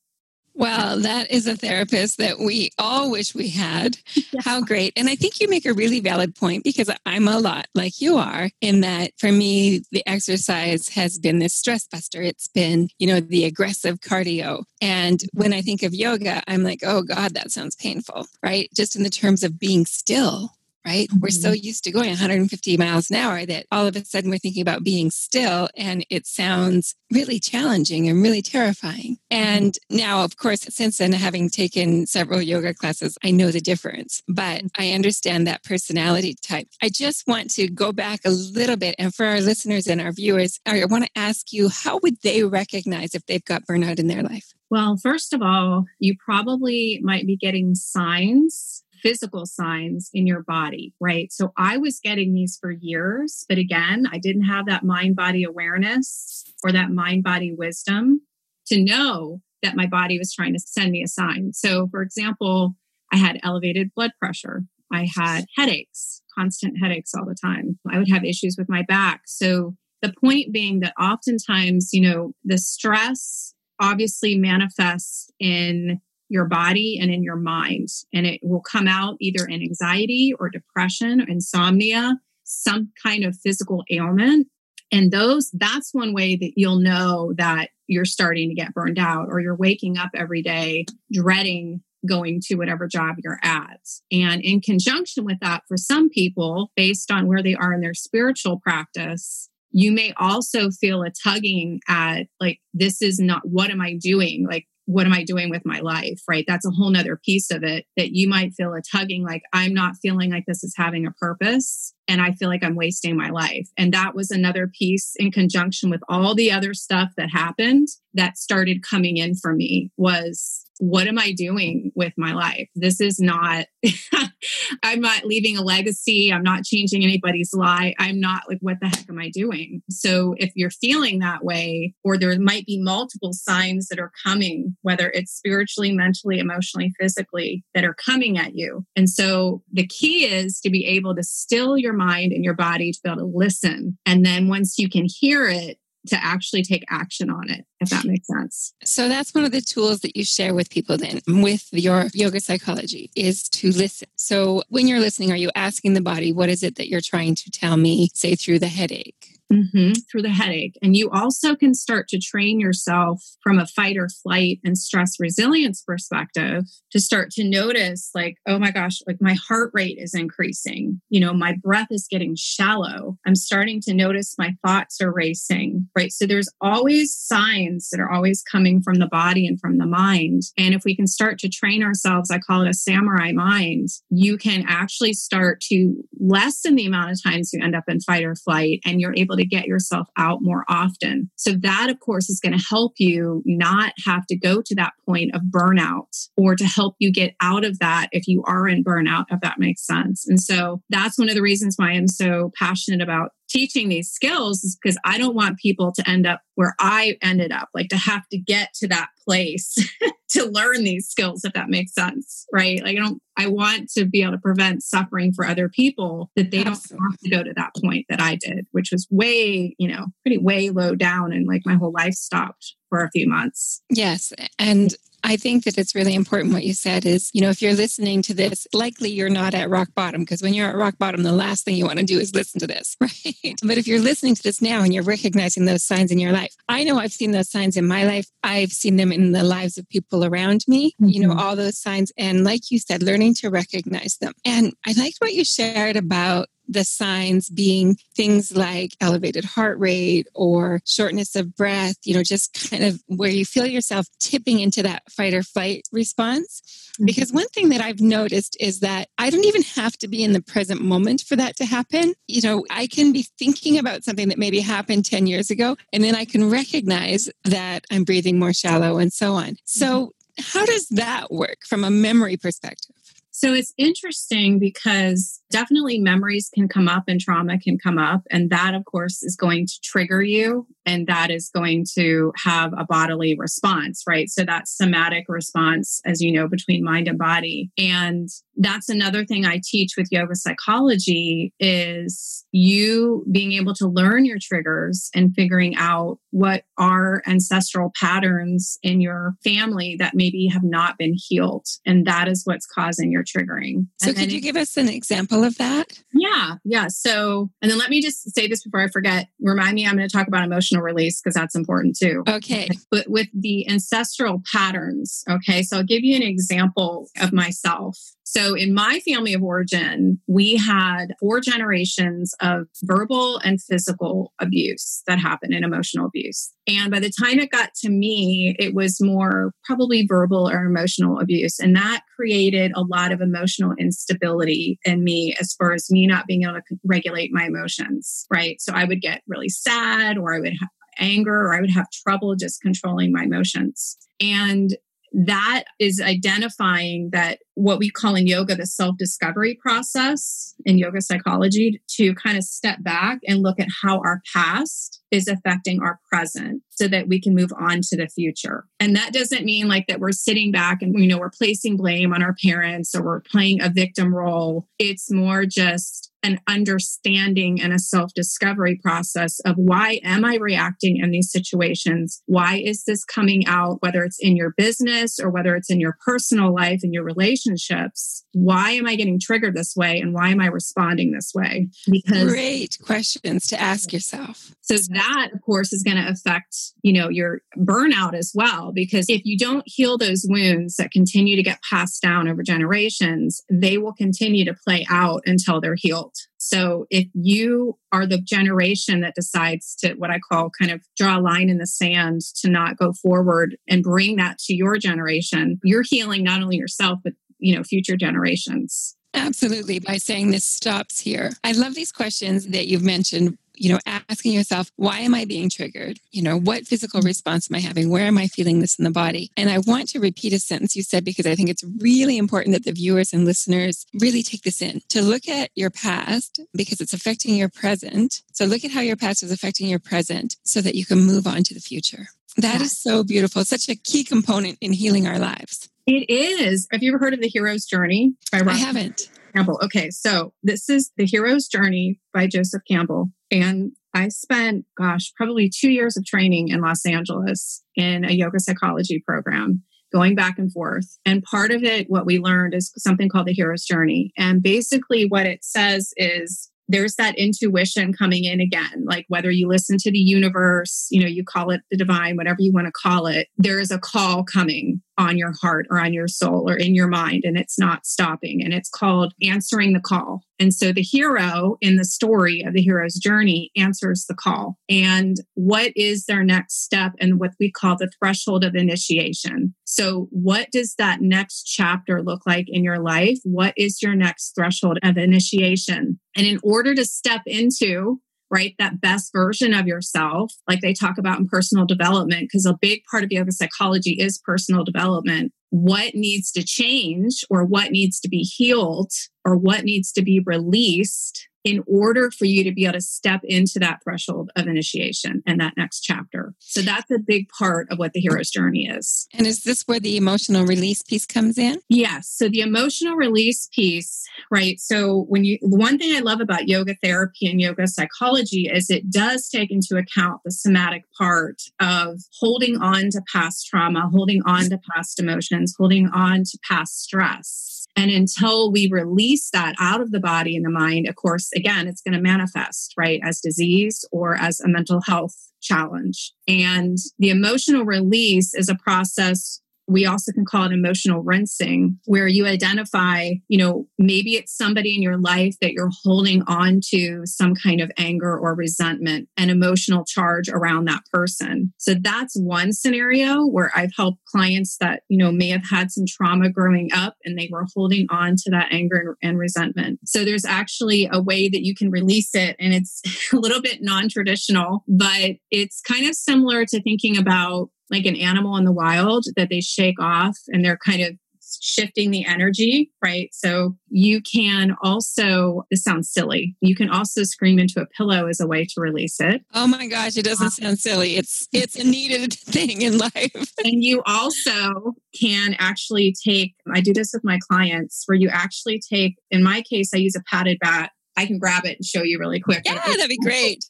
Well, 0.60 1.00
that 1.00 1.30
is 1.30 1.46
a 1.46 1.56
therapist 1.56 2.18
that 2.18 2.38
we 2.38 2.70
all 2.78 3.10
wish 3.10 3.34
we 3.34 3.48
had. 3.48 3.96
Yeah. 4.14 4.42
How 4.44 4.60
great. 4.60 4.92
And 4.94 5.08
I 5.08 5.16
think 5.16 5.40
you 5.40 5.48
make 5.48 5.64
a 5.64 5.72
really 5.72 6.00
valid 6.00 6.36
point 6.36 6.64
because 6.64 6.90
I'm 7.06 7.28
a 7.28 7.38
lot 7.38 7.66
like 7.74 8.02
you 8.02 8.18
are 8.18 8.50
in 8.60 8.82
that 8.82 9.12
for 9.16 9.32
me, 9.32 9.80
the 9.90 10.06
exercise 10.06 10.90
has 10.90 11.18
been 11.18 11.38
this 11.38 11.54
stress 11.54 11.86
buster. 11.86 12.20
It's 12.20 12.48
been, 12.48 12.90
you 12.98 13.06
know, 13.06 13.20
the 13.20 13.46
aggressive 13.46 14.00
cardio. 14.00 14.64
And 14.82 15.22
when 15.32 15.54
I 15.54 15.62
think 15.62 15.82
of 15.82 15.94
yoga, 15.94 16.42
I'm 16.46 16.62
like, 16.62 16.80
oh 16.84 17.04
God, 17.04 17.32
that 17.32 17.50
sounds 17.50 17.74
painful, 17.74 18.26
right? 18.42 18.68
Just 18.76 18.96
in 18.96 19.02
the 19.02 19.08
terms 19.08 19.42
of 19.42 19.58
being 19.58 19.86
still 19.86 20.52
right? 20.84 21.08
Mm-hmm. 21.08 21.20
We're 21.20 21.30
so 21.30 21.52
used 21.52 21.84
to 21.84 21.92
going 21.92 22.08
150 22.08 22.76
miles 22.76 23.10
an 23.10 23.16
hour 23.16 23.44
that 23.46 23.66
all 23.70 23.86
of 23.86 23.96
a 23.96 24.04
sudden 24.04 24.30
we're 24.30 24.38
thinking 24.38 24.62
about 24.62 24.84
being 24.84 25.10
still 25.10 25.68
and 25.76 26.04
it 26.10 26.26
sounds 26.26 26.94
really 27.10 27.38
challenging 27.38 28.08
and 28.08 28.22
really 28.22 28.42
terrifying. 28.42 29.18
And 29.30 29.76
now, 29.90 30.24
of 30.24 30.36
course, 30.36 30.60
since 30.60 30.98
then, 30.98 31.12
having 31.12 31.50
taken 31.50 32.06
several 32.06 32.40
yoga 32.40 32.74
classes, 32.74 33.18
I 33.24 33.30
know 33.30 33.50
the 33.50 33.60
difference, 33.60 34.22
but 34.28 34.62
I 34.78 34.92
understand 34.92 35.46
that 35.46 35.64
personality 35.64 36.36
type. 36.42 36.68
I 36.82 36.88
just 36.88 37.26
want 37.26 37.50
to 37.50 37.68
go 37.68 37.92
back 37.92 38.20
a 38.24 38.30
little 38.30 38.76
bit. 38.76 38.94
And 38.98 39.14
for 39.14 39.26
our 39.26 39.40
listeners 39.40 39.86
and 39.86 40.00
our 40.00 40.12
viewers, 40.12 40.60
I 40.66 40.84
want 40.84 41.04
to 41.04 41.10
ask 41.16 41.52
you 41.52 41.68
how 41.68 41.98
would 42.02 42.20
they 42.22 42.44
recognize 42.44 43.14
if 43.14 43.26
they've 43.26 43.44
got 43.44 43.66
burnout 43.66 43.98
in 43.98 44.06
their 44.06 44.22
life? 44.22 44.52
Well, 44.70 44.96
first 44.96 45.32
of 45.32 45.42
all, 45.42 45.86
you 45.98 46.14
probably 46.24 47.00
might 47.02 47.26
be 47.26 47.36
getting 47.36 47.74
signs 47.74 48.84
physical 49.02 49.46
signs 49.46 50.10
in 50.12 50.26
your 50.26 50.42
body, 50.42 50.94
right? 51.00 51.32
So 51.32 51.52
I 51.56 51.76
was 51.76 52.00
getting 52.00 52.34
these 52.34 52.58
for 52.60 52.70
years, 52.70 53.44
but 53.48 53.58
again, 53.58 54.06
I 54.10 54.18
didn't 54.18 54.44
have 54.44 54.66
that 54.66 54.84
mind 54.84 55.16
body 55.16 55.44
awareness 55.44 56.44
or 56.62 56.72
that 56.72 56.90
mind 56.90 57.24
body 57.24 57.54
wisdom 57.56 58.22
to 58.66 58.82
know 58.82 59.40
that 59.62 59.76
my 59.76 59.86
body 59.86 60.18
was 60.18 60.32
trying 60.32 60.54
to 60.54 60.58
send 60.58 60.90
me 60.90 61.02
a 61.02 61.08
sign. 61.08 61.52
So, 61.52 61.88
for 61.90 62.02
example, 62.02 62.76
I 63.12 63.16
had 63.16 63.40
elevated 63.42 63.90
blood 63.94 64.12
pressure. 64.18 64.64
I 64.92 65.08
had 65.16 65.44
headaches, 65.56 66.22
constant 66.36 66.78
headaches 66.80 67.12
all 67.14 67.26
the 67.26 67.34
time. 67.34 67.78
I 67.90 67.98
would 67.98 68.10
have 68.10 68.24
issues 68.24 68.56
with 68.58 68.68
my 68.68 68.82
back. 68.82 69.22
So, 69.26 69.76
the 70.02 70.14
point 70.18 70.52
being 70.52 70.80
that 70.80 70.94
oftentimes, 70.98 71.90
you 71.92 72.00
know, 72.00 72.32
the 72.42 72.56
stress 72.56 73.54
obviously 73.80 74.36
manifests 74.36 75.30
in 75.38 76.00
your 76.30 76.46
body 76.46 76.98
and 76.98 77.10
in 77.10 77.22
your 77.22 77.36
mind. 77.36 77.88
And 78.14 78.24
it 78.24 78.40
will 78.42 78.62
come 78.62 78.88
out 78.88 79.16
either 79.20 79.44
in 79.44 79.60
anxiety 79.60 80.32
or 80.38 80.48
depression, 80.48 81.20
insomnia, 81.28 82.18
some 82.44 82.92
kind 83.02 83.24
of 83.24 83.36
physical 83.36 83.84
ailment. 83.90 84.46
And 84.92 85.12
those, 85.12 85.50
that's 85.52 85.92
one 85.92 86.14
way 86.14 86.36
that 86.36 86.52
you'll 86.56 86.80
know 86.80 87.34
that 87.36 87.70
you're 87.86 88.04
starting 88.04 88.48
to 88.48 88.54
get 88.54 88.72
burned 88.72 88.98
out 88.98 89.26
or 89.28 89.40
you're 89.40 89.56
waking 89.56 89.98
up 89.98 90.10
every 90.14 90.42
day 90.42 90.86
dreading 91.12 91.82
going 92.08 92.40
to 92.40 92.54
whatever 92.54 92.86
job 92.86 93.16
you're 93.22 93.40
at. 93.42 93.80
And 94.10 94.40
in 94.42 94.60
conjunction 94.60 95.24
with 95.24 95.38
that, 95.40 95.62
for 95.68 95.76
some 95.76 96.08
people, 96.08 96.70
based 96.76 97.10
on 97.10 97.26
where 97.26 97.42
they 97.42 97.54
are 97.54 97.72
in 97.72 97.80
their 97.80 97.94
spiritual 97.94 98.58
practice, 98.58 99.50
you 99.70 99.92
may 99.92 100.12
also 100.16 100.70
feel 100.70 101.02
a 101.02 101.10
tugging 101.10 101.80
at 101.88 102.22
like, 102.40 102.60
this 102.72 103.02
is 103.02 103.18
not, 103.18 103.42
what 103.44 103.70
am 103.70 103.80
I 103.80 103.96
doing? 104.00 104.46
Like, 104.48 104.66
what 104.90 105.06
am 105.06 105.12
I 105.12 105.22
doing 105.22 105.50
with 105.50 105.62
my 105.64 105.78
life? 105.80 106.20
Right. 106.28 106.44
That's 106.48 106.66
a 106.66 106.70
whole 106.70 106.90
nother 106.90 107.16
piece 107.16 107.52
of 107.52 107.62
it 107.62 107.86
that 107.96 108.10
you 108.10 108.28
might 108.28 108.54
feel 108.54 108.74
a 108.74 108.82
tugging, 108.82 109.24
like 109.24 109.42
I'm 109.52 109.72
not 109.72 109.94
feeling 110.02 110.30
like 110.32 110.46
this 110.46 110.64
is 110.64 110.74
having 110.76 111.06
a 111.06 111.12
purpose 111.12 111.94
and 112.08 112.20
I 112.20 112.32
feel 112.32 112.48
like 112.48 112.64
I'm 112.64 112.74
wasting 112.74 113.16
my 113.16 113.30
life. 113.30 113.68
And 113.78 113.94
that 113.94 114.16
was 114.16 114.32
another 114.32 114.66
piece 114.66 115.14
in 115.16 115.30
conjunction 115.30 115.90
with 115.90 116.00
all 116.08 116.34
the 116.34 116.50
other 116.50 116.74
stuff 116.74 117.10
that 117.16 117.30
happened 117.30 117.86
that 118.14 118.36
started 118.36 118.82
coming 118.82 119.16
in 119.16 119.36
for 119.36 119.54
me 119.54 119.92
was 119.96 120.59
what 120.80 121.06
am 121.06 121.18
I 121.18 121.32
doing 121.32 121.92
with 121.94 122.14
my 122.16 122.32
life? 122.32 122.68
This 122.74 123.02
is 123.02 123.20
not, 123.20 123.66
I'm 124.82 125.00
not 125.00 125.26
leaving 125.26 125.58
a 125.58 125.62
legacy. 125.62 126.32
I'm 126.32 126.42
not 126.42 126.64
changing 126.64 127.04
anybody's 127.04 127.52
life. 127.52 127.94
I'm 127.98 128.18
not 128.18 128.44
like, 128.48 128.58
what 128.62 128.78
the 128.80 128.88
heck 128.88 129.08
am 129.10 129.18
I 129.18 129.28
doing? 129.28 129.82
So 129.90 130.34
if 130.38 130.52
you're 130.54 130.70
feeling 130.70 131.18
that 131.18 131.44
way, 131.44 131.94
or 132.02 132.16
there 132.16 132.36
might 132.40 132.64
be 132.64 132.80
multiple 132.82 133.34
signs 133.34 133.88
that 133.88 134.00
are 134.00 134.10
coming, 134.24 134.74
whether 134.80 135.10
it's 135.10 135.32
spiritually, 135.32 135.92
mentally, 135.92 136.38
emotionally, 136.38 136.94
physically, 136.98 137.62
that 137.74 137.84
are 137.84 137.94
coming 137.94 138.38
at 138.38 138.54
you. 138.54 138.86
And 138.96 139.08
so 139.08 139.62
the 139.70 139.86
key 139.86 140.24
is 140.24 140.60
to 140.60 140.70
be 140.70 140.86
able 140.86 141.14
to 141.14 141.22
still 141.22 141.76
your 141.76 141.92
mind 141.92 142.32
and 142.32 142.42
your 142.42 142.54
body 142.54 142.90
to 142.90 143.00
be 143.04 143.10
able 143.10 143.20
to 143.20 143.38
listen. 143.38 143.98
And 144.06 144.24
then 144.24 144.48
once 144.48 144.78
you 144.78 144.88
can 144.88 145.06
hear 145.06 145.46
it, 145.46 145.76
to 146.08 146.16
actually 146.24 146.62
take 146.62 146.84
action 146.88 147.30
on 147.30 147.50
it, 147.50 147.66
if 147.80 147.90
that 147.90 148.04
makes 148.04 148.26
sense. 148.26 148.74
So 148.84 149.08
that's 149.08 149.34
one 149.34 149.44
of 149.44 149.52
the 149.52 149.60
tools 149.60 150.00
that 150.00 150.16
you 150.16 150.24
share 150.24 150.54
with 150.54 150.70
people 150.70 150.96
then 150.96 151.20
with 151.26 151.68
your 151.72 152.06
yoga 152.14 152.40
psychology 152.40 153.10
is 153.14 153.48
to 153.50 153.70
listen. 153.70 154.08
So 154.16 154.62
when 154.68 154.88
you're 154.88 155.00
listening, 155.00 155.30
are 155.32 155.36
you 155.36 155.50
asking 155.54 155.94
the 155.94 156.00
body, 156.00 156.32
what 156.32 156.48
is 156.48 156.62
it 156.62 156.76
that 156.76 156.88
you're 156.88 157.00
trying 157.00 157.34
to 157.34 157.50
tell 157.50 157.76
me, 157.76 158.10
say 158.14 158.34
through 158.34 158.60
the 158.60 158.68
headache? 158.68 159.39
Mm-hmm, 159.52 159.92
through 160.10 160.22
the 160.22 160.30
headache. 160.30 160.78
And 160.82 160.96
you 160.96 161.10
also 161.10 161.54
can 161.54 161.74
start 161.74 162.08
to 162.08 162.18
train 162.18 162.60
yourself 162.60 163.22
from 163.42 163.58
a 163.58 163.66
fight 163.66 163.96
or 163.96 164.08
flight 164.08 164.60
and 164.64 164.78
stress 164.78 165.16
resilience 165.18 165.82
perspective 165.82 166.64
to 166.92 167.00
start 167.00 167.30
to 167.32 167.44
notice, 167.44 168.10
like, 168.14 168.36
oh 168.46 168.58
my 168.58 168.70
gosh, 168.70 169.00
like 169.06 169.18
my 169.20 169.34
heart 169.34 169.70
rate 169.74 169.98
is 169.98 170.14
increasing. 170.14 171.00
You 171.08 171.20
know, 171.20 171.32
my 171.32 171.56
breath 171.62 171.88
is 171.90 172.06
getting 172.10 172.34
shallow. 172.36 173.18
I'm 173.26 173.34
starting 173.34 173.80
to 173.82 173.94
notice 173.94 174.36
my 174.38 174.54
thoughts 174.64 175.00
are 175.00 175.12
racing, 175.12 175.88
right? 175.96 176.12
So 176.12 176.26
there's 176.26 176.48
always 176.60 177.14
signs 177.14 177.90
that 177.90 178.00
are 178.00 178.10
always 178.10 178.42
coming 178.42 178.82
from 178.82 178.96
the 178.96 179.06
body 179.06 179.46
and 179.46 179.60
from 179.60 179.78
the 179.78 179.86
mind. 179.86 180.42
And 180.56 180.74
if 180.74 180.82
we 180.84 180.96
can 180.96 181.06
start 181.06 181.38
to 181.40 181.48
train 181.48 181.82
ourselves, 181.82 182.30
I 182.30 182.38
call 182.38 182.62
it 182.62 182.68
a 182.68 182.74
samurai 182.74 183.32
mind, 183.32 183.88
you 184.10 184.36
can 184.36 184.64
actually 184.68 185.12
start 185.12 185.60
to 185.62 185.94
lessen 186.18 186.76
the 186.76 186.86
amount 186.86 187.12
of 187.12 187.22
times 187.22 187.52
you 187.52 187.62
end 187.62 187.74
up 187.74 187.84
in 187.88 188.00
fight 188.00 188.24
or 188.24 188.34
flight 188.34 188.80
and 188.84 189.00
you're 189.00 189.14
able 189.16 189.36
to 189.40 189.46
get 189.46 189.66
yourself 189.66 190.08
out 190.16 190.38
more 190.40 190.64
often. 190.68 191.30
So 191.36 191.52
that, 191.62 191.88
of 191.90 192.00
course, 192.00 192.30
is 192.30 192.40
going 192.40 192.56
to 192.56 192.64
help 192.68 192.94
you 192.98 193.42
not 193.44 193.92
have 194.04 194.26
to 194.26 194.38
go 194.38 194.62
to 194.62 194.74
that 194.76 194.92
point 195.06 195.34
of 195.34 195.42
burnout 195.50 196.28
or 196.36 196.56
to 196.56 196.64
help 196.64 196.94
you 196.98 197.12
get 197.12 197.34
out 197.40 197.64
of 197.64 197.78
that 197.80 198.08
if 198.12 198.28
you 198.28 198.42
are 198.46 198.68
in 198.68 198.84
burnout, 198.84 199.26
if 199.30 199.40
that 199.40 199.58
makes 199.58 199.86
sense. 199.86 200.26
And 200.28 200.40
so 200.40 200.82
that's 200.90 201.18
one 201.18 201.28
of 201.28 201.34
the 201.34 201.42
reasons 201.42 201.74
why 201.76 201.90
I'm 201.90 202.08
so 202.08 202.52
passionate 202.58 203.02
about 203.02 203.30
teaching 203.48 203.88
these 203.88 204.10
skills 204.10 204.62
is 204.62 204.78
because 204.80 204.96
I 205.04 205.18
don't 205.18 205.34
want 205.34 205.58
people 205.58 205.92
to 205.92 206.08
end 206.08 206.26
up 206.26 206.40
where 206.54 206.74
I 206.78 207.16
ended 207.22 207.52
up, 207.52 207.68
like 207.74 207.88
to 207.88 207.96
have 207.96 208.28
to 208.28 208.38
get 208.38 208.72
to 208.74 208.88
that 208.88 209.08
place 209.26 209.76
to 210.30 210.46
learn 210.46 210.84
these 210.84 211.08
skills, 211.08 211.44
if 211.44 211.52
that 211.54 211.68
makes 211.68 211.92
sense, 211.92 212.46
right? 212.52 212.82
Like 212.82 212.96
I 212.96 213.00
don't, 213.00 213.22
I 213.36 213.48
want 213.48 213.90
to 213.96 214.04
be 214.04 214.22
able 214.22 214.32
to 214.32 214.38
prevent 214.38 214.82
suffering 214.82 215.32
for 215.32 215.44
other 215.44 215.68
people 215.68 216.30
that 216.36 216.50
they 216.50 216.64
Absolutely. 216.64 216.96
don't 216.96 217.10
have 217.10 217.20
to 217.20 217.30
go 217.30 217.42
to 217.42 217.52
that 217.56 217.72
point 217.82 218.06
that 218.08 218.20
I 218.20 218.36
did, 218.36 218.66
which 218.72 218.90
was 218.92 219.06
way, 219.10 219.74
you 219.78 219.88
know, 219.88 220.06
pretty 220.24 220.38
way 220.38 220.70
low 220.70 220.94
down 220.94 221.32
and 221.32 221.46
like 221.46 221.62
my 221.64 221.74
whole 221.74 221.92
life 221.92 222.14
stopped 222.14 222.74
for 222.88 223.02
a 223.02 223.10
few 223.10 223.28
months. 223.28 223.82
Yes. 223.90 224.32
And 224.58 224.94
I 225.24 225.36
think 225.36 225.64
that 225.64 225.78
it's 225.78 225.94
really 225.94 226.14
important 226.14 226.52
what 226.52 226.64
you 226.64 226.74
said 226.74 227.06
is, 227.06 227.30
you 227.32 227.40
know, 227.40 227.50
if 227.50 227.62
you're 227.62 227.74
listening 227.74 228.22
to 228.22 228.34
this, 228.34 228.66
likely 228.72 229.10
you're 229.10 229.28
not 229.28 229.54
at 229.54 229.70
rock 229.70 229.88
bottom 229.94 230.22
because 230.22 230.42
when 230.42 230.54
you're 230.54 230.68
at 230.68 230.76
rock 230.76 230.98
bottom, 230.98 231.22
the 231.22 231.32
last 231.32 231.64
thing 231.64 231.76
you 231.76 231.86
want 231.86 231.98
to 231.98 232.04
do 232.04 232.18
is 232.18 232.34
listen 232.34 232.60
to 232.60 232.66
this, 232.66 232.96
right? 233.00 233.58
but 233.62 233.78
if 233.78 233.86
you're 233.86 234.00
listening 234.00 234.34
to 234.34 234.42
this 234.42 234.60
now 234.60 234.82
and 234.82 234.92
you're 234.92 235.02
recognizing 235.02 235.64
those 235.64 235.82
signs 235.82 236.10
in 236.10 236.18
your 236.18 236.32
life, 236.32 236.54
I 236.68 236.84
know 236.84 236.98
I've 236.98 237.12
seen 237.12 237.32
those 237.32 237.50
signs 237.50 237.76
in 237.76 237.86
my 237.86 238.04
life. 238.04 238.26
I've 238.42 238.72
seen 238.72 238.96
them 238.96 239.12
in 239.12 239.32
the 239.32 239.44
lives 239.44 239.78
of 239.78 239.88
people 239.88 240.24
around 240.24 240.64
me, 240.68 240.90
mm-hmm. 240.92 241.08
you 241.08 241.20
know, 241.20 241.30
mm-hmm. 241.30 241.40
all 241.40 241.56
those 241.56 241.78
signs. 241.78 242.12
And 242.16 242.44
like 242.44 242.70
you 242.70 242.78
said, 242.78 243.02
learning 243.02 243.34
to 243.34 243.50
recognize 243.50 244.16
them. 244.18 244.32
And 244.44 244.74
I 244.86 244.92
liked 244.92 245.16
what 245.18 245.32
you 245.32 245.44
shared 245.44 245.96
about 245.96 246.48
the 246.70 246.84
signs 246.84 247.50
being 247.50 247.96
things 248.14 248.56
like 248.56 248.92
elevated 249.00 249.44
heart 249.44 249.78
rate 249.78 250.28
or 250.34 250.80
shortness 250.86 251.34
of 251.34 251.54
breath, 251.56 251.96
you 252.04 252.14
know, 252.14 252.22
just 252.22 252.70
kind 252.70 252.84
of 252.84 253.02
where 253.06 253.30
you 253.30 253.44
feel 253.44 253.66
yourself 253.66 254.06
tipping 254.20 254.60
into 254.60 254.82
that 254.82 255.02
fight 255.10 255.34
or 255.34 255.42
flight 255.42 255.88
response. 255.90 256.62
Mm-hmm. 256.94 257.06
Because 257.06 257.32
one 257.32 257.48
thing 257.48 257.70
that 257.70 257.80
I've 257.80 258.00
noticed 258.00 258.56
is 258.60 258.80
that 258.80 259.08
I 259.18 259.30
don't 259.30 259.44
even 259.44 259.62
have 259.62 259.96
to 259.98 260.08
be 260.08 260.22
in 260.22 260.32
the 260.32 260.42
present 260.42 260.80
moment 260.80 261.22
for 261.22 261.34
that 261.36 261.56
to 261.56 261.64
happen. 261.64 262.14
You 262.28 262.42
know, 262.42 262.64
I 262.70 262.86
can 262.86 263.12
be 263.12 263.26
thinking 263.38 263.78
about 263.78 264.04
something 264.04 264.28
that 264.28 264.38
maybe 264.38 264.60
happened 264.60 265.04
10 265.04 265.26
years 265.26 265.50
ago, 265.50 265.76
and 265.92 266.04
then 266.04 266.14
I 266.14 266.24
can 266.24 266.48
recognize 266.48 267.28
that 267.44 267.84
I'm 267.90 268.04
breathing 268.04 268.38
more 268.38 268.52
shallow 268.52 268.98
and 268.98 269.12
so 269.12 269.34
on. 269.34 269.56
So, 269.64 270.12
mm-hmm. 270.38 270.58
how 270.58 270.64
does 270.64 270.86
that 270.90 271.32
work 271.32 271.58
from 271.66 271.82
a 271.82 271.90
memory 271.90 272.36
perspective? 272.36 272.94
So 273.40 273.54
it's 273.54 273.72
interesting 273.78 274.58
because 274.58 275.40
definitely 275.48 275.98
memories 275.98 276.50
can 276.54 276.68
come 276.68 276.88
up 276.88 277.04
and 277.08 277.18
trauma 277.18 277.58
can 277.58 277.78
come 277.78 277.96
up. 277.96 278.20
And 278.30 278.50
that, 278.50 278.74
of 278.74 278.84
course, 278.84 279.22
is 279.22 279.34
going 279.34 279.66
to 279.66 279.80
trigger 279.82 280.20
you 280.20 280.66
and 280.90 281.06
that 281.06 281.30
is 281.30 281.50
going 281.54 281.86
to 281.94 282.32
have 282.44 282.72
a 282.76 282.84
bodily 282.84 283.36
response, 283.38 284.02
right? 284.08 284.28
So 284.28 284.44
that 284.44 284.66
somatic 284.66 285.26
response, 285.28 286.00
as 286.04 286.20
you 286.20 286.32
know, 286.32 286.48
between 286.48 286.82
mind 286.82 287.06
and 287.06 287.16
body. 287.16 287.70
And 287.78 288.28
that's 288.56 288.88
another 288.88 289.24
thing 289.24 289.46
I 289.46 289.60
teach 289.64 289.92
with 289.96 290.08
yoga 290.10 290.34
psychology 290.34 291.54
is 291.60 292.44
you 292.52 293.24
being 293.30 293.52
able 293.52 293.74
to 293.74 293.86
learn 293.86 294.24
your 294.24 294.38
triggers 294.40 295.10
and 295.14 295.32
figuring 295.34 295.76
out 295.76 296.18
what 296.30 296.64
are 296.76 297.22
ancestral 297.26 297.92
patterns 297.98 298.78
in 298.82 299.00
your 299.00 299.34
family 299.44 299.96
that 299.98 300.14
maybe 300.14 300.48
have 300.48 300.64
not 300.64 300.98
been 300.98 301.14
healed. 301.16 301.66
And 301.86 302.04
that 302.06 302.28
is 302.28 302.42
what's 302.44 302.66
causing 302.66 303.12
your 303.12 303.22
triggering. 303.22 303.86
So 304.00 304.08
and 304.08 304.18
could 304.18 304.32
you 304.32 304.40
give 304.40 304.56
us 304.56 304.76
an 304.76 304.88
example 304.88 305.44
of 305.44 305.56
that? 305.58 306.02
Yeah. 306.12 306.56
Yeah. 306.64 306.88
So, 306.88 307.50
and 307.62 307.70
then 307.70 307.78
let 307.78 307.90
me 307.90 308.02
just 308.02 308.34
say 308.34 308.48
this 308.48 308.64
before 308.64 308.80
I 308.80 308.88
forget. 308.88 309.28
Remind 309.40 309.74
me, 309.74 309.86
I'm 309.86 309.96
going 309.96 310.08
to 310.08 310.14
talk 310.14 310.28
about 310.28 310.44
emotional 310.44 310.79
release 310.82 311.20
because 311.20 311.34
that's 311.34 311.54
important 311.54 311.96
too. 311.96 312.22
Okay. 312.28 312.68
But 312.90 313.08
with 313.08 313.28
the 313.34 313.68
ancestral 313.68 314.42
patterns, 314.52 315.24
okay. 315.28 315.62
So 315.62 315.78
I'll 315.78 315.84
give 315.84 316.02
you 316.02 316.16
an 316.16 316.22
example 316.22 317.08
of 317.20 317.32
myself. 317.32 317.96
So 318.30 318.54
in 318.54 318.72
my 318.72 319.00
family 319.00 319.34
of 319.34 319.42
origin, 319.42 320.20
we 320.28 320.54
had 320.54 321.06
four 321.18 321.40
generations 321.40 322.32
of 322.40 322.68
verbal 322.84 323.38
and 323.38 323.60
physical 323.60 324.32
abuse 324.38 325.02
that 325.08 325.18
happened 325.18 325.52
and 325.52 325.64
emotional 325.64 326.06
abuse. 326.06 326.52
And 326.68 326.92
by 326.92 327.00
the 327.00 327.10
time 327.10 327.40
it 327.40 327.50
got 327.50 327.74
to 327.82 327.90
me, 327.90 328.54
it 328.60 328.72
was 328.72 329.00
more 329.00 329.50
probably 329.64 330.06
verbal 330.06 330.48
or 330.48 330.62
emotional 330.62 331.18
abuse. 331.18 331.58
And 331.58 331.74
that 331.74 332.02
created 332.14 332.70
a 332.76 332.82
lot 332.82 333.10
of 333.10 333.20
emotional 333.20 333.74
instability 333.80 334.78
in 334.84 335.02
me 335.02 335.34
as 335.40 335.52
far 335.54 335.72
as 335.72 335.90
me 335.90 336.06
not 336.06 336.28
being 336.28 336.44
able 336.44 336.54
to 336.54 336.76
regulate 336.84 337.32
my 337.32 337.46
emotions, 337.46 338.26
right? 338.32 338.60
So 338.60 338.72
I 338.72 338.84
would 338.84 339.00
get 339.00 339.22
really 339.26 339.48
sad 339.48 340.16
or 340.18 340.36
I 340.36 340.38
would 340.38 340.54
have 340.60 340.68
anger 341.00 341.46
or 341.46 341.52
I 341.52 341.60
would 341.60 341.72
have 341.72 341.90
trouble 341.90 342.36
just 342.36 342.62
controlling 342.62 343.10
my 343.10 343.24
emotions. 343.24 343.96
And 344.20 344.76
that 345.12 345.64
is 345.78 346.00
identifying 346.00 347.10
that 347.12 347.40
what 347.54 347.78
we 347.78 347.90
call 347.90 348.14
in 348.14 348.26
yoga 348.26 348.54
the 348.54 348.66
self 348.66 348.96
discovery 348.96 349.58
process 349.60 350.54
in 350.64 350.78
yoga 350.78 351.00
psychology 351.00 351.80
to 351.88 352.14
kind 352.14 352.38
of 352.38 352.44
step 352.44 352.82
back 352.82 353.18
and 353.26 353.42
look 353.42 353.58
at 353.58 353.68
how 353.82 353.98
our 353.98 354.22
past 354.32 355.02
is 355.10 355.26
affecting 355.26 355.82
our 355.82 355.98
present 356.10 356.62
so 356.70 356.86
that 356.86 357.08
we 357.08 357.20
can 357.20 357.34
move 357.34 357.50
on 357.58 357.80
to 357.82 357.96
the 357.96 358.08
future. 358.08 358.64
And 358.78 358.94
that 358.94 359.12
doesn't 359.12 359.44
mean 359.44 359.68
like 359.68 359.86
that 359.88 360.00
we're 360.00 360.12
sitting 360.12 360.52
back 360.52 360.80
and, 360.80 360.98
you 360.98 361.08
know, 361.08 361.18
we're 361.18 361.30
placing 361.30 361.76
blame 361.76 362.12
on 362.12 362.22
our 362.22 362.36
parents 362.42 362.94
or 362.94 363.04
we're 363.04 363.20
playing 363.20 363.60
a 363.60 363.68
victim 363.68 364.14
role. 364.14 364.66
It's 364.78 365.10
more 365.10 365.44
just 365.44 366.09
an 366.22 366.40
understanding 366.46 367.60
and 367.60 367.72
a 367.72 367.78
self 367.78 368.12
discovery 368.14 368.78
process 368.82 369.40
of 369.40 369.56
why 369.56 370.00
am 370.04 370.24
I 370.24 370.36
reacting 370.36 370.98
in 370.98 371.10
these 371.10 371.30
situations? 371.30 372.22
Why 372.26 372.56
is 372.56 372.84
this 372.84 373.04
coming 373.04 373.46
out, 373.46 373.82
whether 373.82 374.04
it's 374.04 374.18
in 374.20 374.36
your 374.36 374.52
business 374.56 375.18
or 375.18 375.30
whether 375.30 375.56
it's 375.56 375.70
in 375.70 375.80
your 375.80 375.96
personal 376.04 376.54
life 376.54 376.80
and 376.82 376.92
your 376.92 377.04
relationships? 377.04 378.24
Why 378.32 378.72
am 378.72 378.86
I 378.86 378.96
getting 378.96 379.18
triggered 379.20 379.54
this 379.54 379.74
way? 379.76 379.98
And 379.98 380.14
why 380.14 380.28
am 380.28 380.40
I 380.40 380.46
responding 380.46 381.12
this 381.12 381.32
way? 381.34 381.68
Because 381.90 382.30
great 382.30 382.78
questions 382.84 383.46
to 383.48 383.60
ask 383.60 383.92
yourself. 383.92 384.54
So 384.62 384.76
that, 384.90 385.30
of 385.34 385.40
course, 385.42 385.72
is 385.72 385.82
going 385.82 385.96
to 385.96 386.08
affect, 386.08 386.56
you 386.82 386.92
know, 386.92 387.08
your 387.08 387.40
burnout 387.58 388.14
as 388.14 388.32
well. 388.34 388.72
Because 388.72 389.06
if 389.08 389.22
you 389.24 389.36
don't 389.36 389.64
heal 389.66 389.98
those 389.98 390.24
wounds 390.28 390.76
that 390.76 390.92
continue 390.92 391.34
to 391.36 391.42
get 391.42 391.60
passed 391.68 392.02
down 392.02 392.28
over 392.28 392.42
generations, 392.42 393.42
they 393.50 393.78
will 393.78 393.92
continue 393.92 394.44
to 394.44 394.54
play 394.54 394.86
out 394.88 395.22
until 395.26 395.60
they're 395.60 395.74
healed. 395.76 396.09
So 396.38 396.86
if 396.90 397.06
you 397.14 397.78
are 397.92 398.06
the 398.06 398.20
generation 398.20 399.00
that 399.00 399.14
decides 399.14 399.74
to 399.76 399.94
what 399.94 400.10
I 400.10 400.18
call 400.18 400.50
kind 400.60 400.70
of 400.70 400.82
draw 400.96 401.18
a 401.18 401.20
line 401.20 401.48
in 401.48 401.58
the 401.58 401.66
sand 401.66 402.22
to 402.40 402.50
not 402.50 402.76
go 402.76 402.92
forward 402.92 403.56
and 403.68 403.82
bring 403.82 404.16
that 404.16 404.38
to 404.40 404.54
your 404.54 404.76
generation, 404.78 405.60
you're 405.62 405.84
healing 405.86 406.22
not 406.22 406.42
only 406.42 406.56
yourself, 406.56 406.98
but 407.04 407.12
you 407.38 407.56
know, 407.56 407.64
future 407.64 407.96
generations. 407.96 408.96
Absolutely, 409.14 409.80
by 409.80 409.96
saying 409.96 410.30
this 410.30 410.44
stops 410.44 411.00
here. 411.00 411.32
I 411.42 411.52
love 411.52 411.74
these 411.74 411.90
questions 411.90 412.46
that 412.48 412.68
you've 412.68 412.84
mentioned 412.84 413.38
you 413.60 413.70
know, 413.70 413.78
asking 414.08 414.32
yourself, 414.32 414.72
why 414.76 415.00
am 415.00 415.14
I 415.14 415.26
being 415.26 415.50
triggered? 415.50 416.00
You 416.10 416.22
know, 416.22 416.38
what 416.38 416.66
physical 416.66 417.00
mm-hmm. 417.00 417.08
response 417.08 417.50
am 417.50 417.56
I 417.56 417.60
having? 417.60 417.90
Where 417.90 418.06
am 418.06 418.16
I 418.16 418.26
feeling 418.26 418.60
this 418.60 418.78
in 418.78 418.84
the 418.86 418.90
body? 418.90 419.30
And 419.36 419.50
I 419.50 419.58
want 419.58 419.90
to 419.90 420.00
repeat 420.00 420.32
a 420.32 420.38
sentence 420.38 420.74
you 420.74 420.82
said 420.82 421.04
because 421.04 421.26
I 421.26 421.34
think 421.34 421.50
it's 421.50 421.62
really 421.78 422.16
important 422.16 422.54
that 422.54 422.64
the 422.64 422.72
viewers 422.72 423.12
and 423.12 423.26
listeners 423.26 423.84
really 424.00 424.22
take 424.22 424.42
this 424.42 424.62
in 424.62 424.80
to 424.88 425.02
look 425.02 425.28
at 425.28 425.50
your 425.54 425.68
past 425.68 426.40
because 426.54 426.80
it's 426.80 426.94
affecting 426.94 427.34
your 427.34 427.50
present. 427.50 428.22
So 428.32 428.46
look 428.46 428.64
at 428.64 428.70
how 428.70 428.80
your 428.80 428.96
past 428.96 429.22
is 429.22 429.30
affecting 429.30 429.68
your 429.68 429.78
present 429.78 430.36
so 430.42 430.62
that 430.62 430.74
you 430.74 430.86
can 430.86 431.00
move 431.00 431.26
on 431.26 431.42
to 431.44 431.52
the 431.52 431.60
future. 431.60 432.06
That 432.38 432.62
is 432.62 432.80
so 432.80 433.04
beautiful. 433.04 433.44
Such 433.44 433.68
a 433.68 433.74
key 433.74 434.04
component 434.04 434.56
in 434.62 434.72
healing 434.72 435.06
our 435.06 435.18
lives. 435.18 435.68
It 435.86 436.08
is. 436.08 436.66
Have 436.72 436.82
you 436.82 436.92
ever 436.92 436.98
heard 436.98 437.12
of 437.12 437.20
The 437.20 437.28
Hero's 437.28 437.66
Journey 437.66 438.14
by 438.32 438.38
Rob 438.38 438.54
I 438.54 438.58
haven't. 438.58 439.10
Campbell? 439.34 439.60
Okay, 439.62 439.90
so 439.90 440.32
this 440.42 440.70
is 440.70 440.90
The 440.96 441.04
Hero's 441.04 441.46
Journey 441.46 442.00
by 442.14 442.26
Joseph 442.26 442.62
Campbell. 442.66 443.10
And 443.30 443.72
I 443.94 444.08
spent, 444.08 444.64
gosh, 444.76 445.12
probably 445.16 445.50
two 445.50 445.70
years 445.70 445.96
of 445.96 446.04
training 446.04 446.48
in 446.48 446.60
Los 446.60 446.86
Angeles 446.86 447.62
in 447.76 448.04
a 448.04 448.12
yoga 448.12 448.38
psychology 448.38 449.02
program, 449.04 449.62
going 449.92 450.14
back 450.14 450.38
and 450.38 450.52
forth. 450.52 450.98
And 451.04 451.22
part 451.22 451.50
of 451.50 451.64
it, 451.64 451.86
what 451.88 452.06
we 452.06 452.18
learned 452.18 452.54
is 452.54 452.72
something 452.76 453.08
called 453.08 453.26
the 453.26 453.32
hero's 453.32 453.64
journey. 453.64 454.12
And 454.16 454.42
basically, 454.42 455.06
what 455.06 455.26
it 455.26 455.44
says 455.44 455.92
is 455.96 456.50
there's 456.70 456.94
that 456.94 457.18
intuition 457.18 457.92
coming 457.92 458.24
in 458.24 458.40
again. 458.40 458.84
Like 458.84 459.04
whether 459.08 459.30
you 459.30 459.48
listen 459.48 459.76
to 459.80 459.90
the 459.90 459.98
universe, 459.98 460.86
you 460.90 461.00
know, 461.00 461.08
you 461.08 461.24
call 461.24 461.50
it 461.50 461.62
the 461.70 461.76
divine, 461.76 462.16
whatever 462.16 462.36
you 462.38 462.52
want 462.52 462.68
to 462.68 462.72
call 462.72 463.08
it, 463.08 463.26
there 463.36 463.58
is 463.58 463.72
a 463.72 463.78
call 463.78 464.22
coming 464.22 464.80
on 465.00 465.16
your 465.16 465.32
heart 465.40 465.66
or 465.70 465.80
on 465.80 465.94
your 465.94 466.06
soul 466.06 466.48
or 466.48 466.54
in 466.54 466.74
your 466.74 466.86
mind, 466.86 467.24
and 467.24 467.38
it's 467.38 467.58
not 467.58 467.86
stopping. 467.86 468.42
And 468.44 468.52
it's 468.52 468.68
called 468.68 469.14
answering 469.22 469.72
the 469.72 469.80
call. 469.80 470.20
And 470.38 470.52
so 470.52 470.72
the 470.72 470.82
hero 470.82 471.56
in 471.62 471.76
the 471.76 471.84
story 471.86 472.42
of 472.46 472.52
the 472.52 472.60
hero's 472.60 472.94
journey 472.94 473.50
answers 473.56 474.04
the 474.06 474.14
call. 474.14 474.58
And 474.68 475.16
what 475.34 475.72
is 475.74 476.04
their 476.04 476.22
next 476.22 476.62
step 476.62 476.92
and 477.00 477.18
what 477.18 477.32
we 477.40 477.50
call 477.50 477.76
the 477.76 477.90
threshold 477.98 478.44
of 478.44 478.54
initiation? 478.54 479.54
So, 479.64 480.08
what 480.10 480.48
does 480.52 480.74
that 480.76 481.00
next 481.00 481.44
chapter 481.44 482.02
look 482.02 482.22
like 482.26 482.46
in 482.48 482.62
your 482.62 482.78
life? 482.78 483.18
What 483.24 483.54
is 483.56 483.80
your 483.80 483.94
next 483.94 484.32
threshold 484.34 484.78
of 484.82 484.98
initiation? 484.98 485.98
And 486.14 486.26
in 486.26 486.38
order 486.42 486.74
to 486.74 486.84
step 486.84 487.22
into 487.24 488.00
right? 488.30 488.54
That 488.58 488.80
best 488.80 489.12
version 489.12 489.54
of 489.54 489.66
yourself, 489.66 490.32
like 490.48 490.60
they 490.60 490.72
talk 490.72 490.98
about 490.98 491.18
in 491.18 491.26
personal 491.26 491.66
development, 491.66 492.22
because 492.22 492.46
a 492.46 492.58
big 492.60 492.82
part 492.90 493.04
of 493.04 493.10
yoga 493.10 493.32
psychology 493.32 493.92
is 493.92 494.18
personal 494.24 494.64
development. 494.64 495.32
What 495.50 495.94
needs 495.94 496.30
to 496.32 496.44
change 496.44 497.24
or 497.28 497.44
what 497.44 497.72
needs 497.72 497.98
to 498.00 498.08
be 498.08 498.20
healed 498.22 498.92
or 499.24 499.36
what 499.36 499.64
needs 499.64 499.90
to 499.92 500.02
be 500.02 500.22
released 500.24 501.28
in 501.44 501.62
order 501.66 502.10
for 502.10 502.24
you 502.24 502.44
to 502.44 502.52
be 502.52 502.64
able 502.64 502.74
to 502.74 502.80
step 502.80 503.20
into 503.24 503.58
that 503.58 503.80
threshold 503.82 504.30
of 504.36 504.46
initiation 504.46 505.22
and 505.26 505.40
that 505.40 505.54
next 505.56 505.80
chapter. 505.80 506.34
So 506.38 506.60
that's 506.60 506.90
a 506.90 506.98
big 506.98 507.28
part 507.28 507.68
of 507.70 507.78
what 507.78 507.92
the 507.92 508.00
hero's 508.00 508.30
journey 508.30 508.66
is. 508.66 509.06
And 509.14 509.26
is 509.26 509.42
this 509.42 509.62
where 509.62 509.80
the 509.80 509.96
emotional 509.96 510.44
release 510.44 510.82
piece 510.82 511.06
comes 511.06 511.38
in? 511.38 511.60
Yes. 511.68 512.08
So 512.08 512.28
the 512.28 512.40
emotional 512.40 512.96
release 512.96 513.48
piece, 513.52 514.04
right? 514.30 514.60
So 514.60 515.04
when 515.08 515.24
you, 515.24 515.38
one 515.42 515.78
thing 515.78 515.96
I 515.96 516.00
love 516.00 516.20
about 516.20 516.48
yoga 516.48 516.74
therapy 516.82 517.28
and 517.28 517.40
yoga 517.40 517.66
psychology 517.66 518.50
is 518.52 518.70
it 518.70 518.90
does 518.90 519.28
take 519.28 519.50
into 519.50 519.76
account 519.76 520.20
the 520.24 520.30
somatic 520.30 520.84
part 520.98 521.40
of 521.60 522.00
holding 522.18 522.58
on 522.58 522.90
to 522.90 523.02
past 523.12 523.46
trauma, 523.46 523.88
holding 523.92 524.22
on 524.24 524.50
to 524.50 524.58
past 524.74 525.00
emotions, 525.00 525.54
holding 525.58 525.88
on 525.88 526.24
to 526.24 526.38
past 526.48 526.82
stress. 526.82 527.59
And 527.76 527.90
until 527.90 528.50
we 528.50 528.68
release 528.70 529.30
that 529.30 529.54
out 529.58 529.80
of 529.80 529.90
the 529.90 530.00
body 530.00 530.36
and 530.36 530.44
the 530.44 530.50
mind, 530.50 530.88
of 530.88 530.96
course, 530.96 531.30
again, 531.34 531.68
it's 531.68 531.80
going 531.80 531.94
to 531.94 532.00
manifest, 532.00 532.74
right, 532.76 533.00
as 533.02 533.20
disease 533.20 533.84
or 533.92 534.16
as 534.16 534.40
a 534.40 534.48
mental 534.48 534.80
health 534.86 535.14
challenge. 535.40 536.12
And 536.28 536.76
the 536.98 537.10
emotional 537.10 537.64
release 537.64 538.34
is 538.34 538.48
a 538.48 538.54
process 538.54 539.40
we 539.70 539.86
also 539.86 540.12
can 540.12 540.24
call 540.24 540.44
it 540.44 540.52
emotional 540.52 541.02
rinsing, 541.02 541.78
where 541.84 542.08
you 542.08 542.26
identify, 542.26 543.10
you 543.28 543.38
know, 543.38 543.66
maybe 543.78 544.16
it's 544.16 544.36
somebody 544.36 544.74
in 544.74 544.82
your 544.82 544.98
life 544.98 545.36
that 545.40 545.52
you're 545.52 545.70
holding 545.84 546.22
on 546.26 546.60
to 546.70 547.02
some 547.04 547.34
kind 547.34 547.60
of 547.60 547.70
anger 547.78 548.18
or 548.18 548.34
resentment 548.34 549.08
and 549.16 549.30
emotional 549.30 549.84
charge 549.84 550.28
around 550.28 550.66
that 550.66 550.82
person. 550.92 551.52
So 551.58 551.74
that's 551.80 552.14
one 552.16 552.52
scenario 552.52 553.24
where 553.24 553.52
I've 553.54 553.70
helped 553.76 554.04
clients 554.06 554.56
that, 554.58 554.82
you 554.88 554.98
know, 554.98 555.12
may 555.12 555.28
have 555.28 555.44
had 555.48 555.70
some 555.70 555.84
trauma 555.86 556.30
growing 556.30 556.70
up 556.72 556.96
and 557.04 557.16
they 557.16 557.28
were 557.30 557.46
holding 557.54 557.86
on 557.90 558.16
to 558.16 558.30
that 558.30 558.48
anger 558.50 558.96
and, 559.02 559.10
and 559.10 559.18
resentment. 559.18 559.78
So 559.86 560.04
there's 560.04 560.24
actually 560.24 560.88
a 560.90 561.00
way 561.00 561.28
that 561.28 561.44
you 561.44 561.54
can 561.54 561.70
release 561.70 562.14
it. 562.14 562.34
And 562.40 562.52
it's 562.52 562.82
a 563.12 563.16
little 563.16 563.40
bit 563.40 563.62
non 563.62 563.88
traditional, 563.88 564.64
but 564.66 565.12
it's 565.30 565.60
kind 565.60 565.86
of 565.86 565.94
similar 565.94 566.44
to 566.46 566.60
thinking 566.60 566.96
about 566.96 567.50
like 567.70 567.86
an 567.86 567.96
animal 567.96 568.36
in 568.36 568.44
the 568.44 568.52
wild 568.52 569.04
that 569.16 569.28
they 569.30 569.40
shake 569.40 569.80
off 569.80 570.16
and 570.28 570.44
they're 570.44 570.58
kind 570.58 570.82
of 570.82 570.94
shifting 571.40 571.90
the 571.90 572.04
energy, 572.04 572.70
right? 572.82 573.08
So 573.12 573.56
you 573.68 574.00
can 574.02 574.56
also, 574.62 575.44
this 575.50 575.62
sounds 575.62 575.90
silly, 575.90 576.36
you 576.40 576.56
can 576.56 576.68
also 576.70 577.04
scream 577.04 577.38
into 577.38 577.60
a 577.60 577.66
pillow 577.66 578.06
as 578.06 578.20
a 578.20 578.26
way 578.26 578.44
to 578.44 578.60
release 578.60 579.00
it. 579.00 579.22
Oh 579.34 579.46
my 579.46 579.66
gosh, 579.66 579.96
it 579.96 580.04
doesn't 580.04 580.30
sound 580.30 580.58
silly. 580.58 580.96
It's 580.96 581.28
it's 581.32 581.56
a 581.56 581.64
needed 581.64 582.12
thing 582.18 582.62
in 582.62 582.78
life. 582.78 583.32
and 583.44 583.62
you 583.62 583.82
also 583.86 584.74
can 584.98 585.36
actually 585.38 585.94
take, 586.04 586.34
I 586.52 586.60
do 586.60 586.72
this 586.72 586.90
with 586.92 587.04
my 587.04 587.18
clients 587.30 587.84
where 587.86 587.96
you 587.96 588.08
actually 588.08 588.60
take, 588.60 588.96
in 589.10 589.22
my 589.22 589.42
case, 589.42 589.72
I 589.74 589.78
use 589.78 589.96
a 589.96 590.02
padded 590.10 590.38
bat. 590.40 590.72
I 590.96 591.06
can 591.06 591.18
grab 591.18 591.44
it 591.46 591.56
and 591.56 591.64
show 591.64 591.82
you 591.82 591.98
really 591.98 592.20
quick. 592.20 592.42
Yeah, 592.44 592.56
that'd 592.56 592.88
be 592.88 592.98
great. 592.98 593.44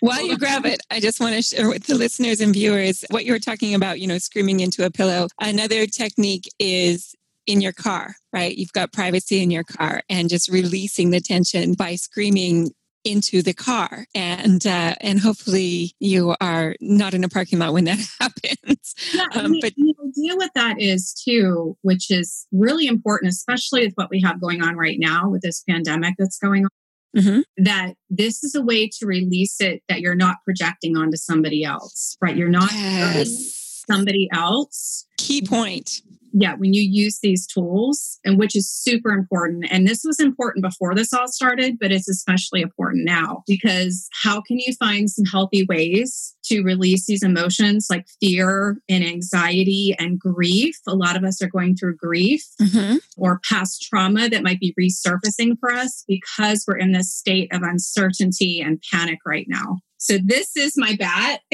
While 0.00 0.22
you 0.26 0.38
grab 0.38 0.64
it, 0.64 0.80
I 0.90 1.00
just 1.00 1.20
want 1.20 1.34
to 1.34 1.42
share 1.42 1.68
with 1.68 1.86
the 1.86 1.94
listeners 1.94 2.40
and 2.40 2.52
viewers 2.52 3.04
what 3.10 3.24
you 3.24 3.32
were 3.32 3.38
talking 3.38 3.74
about, 3.74 4.00
you 4.00 4.06
know, 4.06 4.18
screaming 4.18 4.60
into 4.60 4.84
a 4.84 4.90
pillow. 4.90 5.28
Another 5.40 5.86
technique 5.86 6.48
is 6.58 7.14
in 7.46 7.60
your 7.60 7.72
car, 7.72 8.14
right? 8.32 8.56
You've 8.56 8.72
got 8.72 8.92
privacy 8.92 9.42
in 9.42 9.50
your 9.50 9.64
car 9.64 10.02
and 10.08 10.28
just 10.28 10.48
releasing 10.48 11.10
the 11.10 11.20
tension 11.20 11.74
by 11.74 11.96
screaming 11.96 12.70
into 13.04 13.42
the 13.42 13.54
car 13.54 14.06
and 14.14 14.66
uh, 14.66 14.94
and 15.00 15.20
hopefully 15.20 15.92
you 16.00 16.34
are 16.40 16.76
not 16.80 17.14
in 17.14 17.24
a 17.24 17.28
parking 17.30 17.58
lot 17.58 17.72
when 17.72 17.84
that 17.84 17.98
happens 18.20 18.94
yeah, 19.14 19.24
um, 19.34 19.54
but 19.60 19.72
the 19.74 19.94
idea 20.06 20.36
with 20.36 20.50
that 20.54 20.78
is 20.78 21.14
too 21.14 21.76
which 21.80 22.10
is 22.10 22.46
really 22.52 22.86
important 22.86 23.32
especially 23.32 23.86
with 23.86 23.94
what 23.94 24.10
we 24.10 24.20
have 24.20 24.38
going 24.38 24.62
on 24.62 24.76
right 24.76 24.98
now 24.98 25.30
with 25.30 25.40
this 25.40 25.62
pandemic 25.66 26.14
that's 26.18 26.38
going 26.38 26.64
on 26.64 26.70
Mm-hmm. 27.16 27.40
that 27.64 27.94
this 28.08 28.44
is 28.44 28.54
a 28.54 28.62
way 28.62 28.88
to 28.88 29.04
release 29.04 29.60
it 29.60 29.82
that 29.88 30.00
you're 30.00 30.14
not 30.14 30.36
projecting 30.44 30.96
onto 30.96 31.16
somebody 31.16 31.64
else, 31.64 32.16
right? 32.20 32.36
You're 32.36 32.48
not 32.48 32.72
yes. 32.72 33.59
Somebody 33.90 34.28
else. 34.32 35.06
Key 35.18 35.42
point 35.46 36.02
yeah, 36.32 36.54
when 36.54 36.72
you 36.72 36.82
use 36.82 37.18
these 37.20 37.46
tools, 37.46 38.18
and 38.24 38.38
which 38.38 38.54
is 38.54 38.70
super 38.70 39.10
important. 39.10 39.66
And 39.70 39.86
this 39.86 40.02
was 40.04 40.20
important 40.20 40.62
before 40.62 40.94
this 40.94 41.12
all 41.12 41.28
started, 41.28 41.78
but 41.80 41.92
it's 41.92 42.08
especially 42.08 42.60
important 42.60 43.04
now 43.04 43.42
because 43.46 44.08
how 44.22 44.40
can 44.40 44.58
you 44.58 44.74
find 44.78 45.10
some 45.10 45.24
healthy 45.24 45.64
ways 45.68 46.34
to 46.44 46.62
release 46.62 47.06
these 47.06 47.22
emotions 47.22 47.86
like 47.90 48.06
fear 48.20 48.78
and 48.88 49.04
anxiety 49.04 49.94
and 49.98 50.18
grief? 50.18 50.76
A 50.86 50.94
lot 50.94 51.16
of 51.16 51.24
us 51.24 51.42
are 51.42 51.48
going 51.48 51.76
through 51.76 51.96
grief 51.96 52.44
mm-hmm. 52.60 52.96
or 53.16 53.40
past 53.48 53.82
trauma 53.82 54.28
that 54.28 54.42
might 54.42 54.60
be 54.60 54.74
resurfacing 54.78 55.58
for 55.58 55.70
us 55.70 56.04
because 56.06 56.64
we're 56.66 56.78
in 56.78 56.92
this 56.92 57.12
state 57.12 57.52
of 57.52 57.62
uncertainty 57.62 58.60
and 58.60 58.82
panic 58.92 59.18
right 59.26 59.46
now. 59.48 59.78
So, 59.98 60.18
this 60.22 60.56
is 60.56 60.74
my 60.76 60.96
bat. 60.96 61.40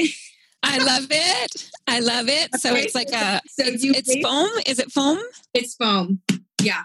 I 0.67 0.77
love 0.83 1.07
it. 1.09 1.69
I 1.87 1.99
love 1.99 2.29
it. 2.29 2.55
So 2.59 2.75
it's 2.75 2.93
like 2.93 3.09
a 3.09 3.41
so 3.47 3.63
it's, 3.65 3.83
it's 3.83 4.15
foam. 4.21 4.49
Is 4.65 4.79
it 4.79 4.91
foam? 4.91 5.19
It's 5.53 5.75
foam. 5.75 6.21
Yeah. 6.61 6.83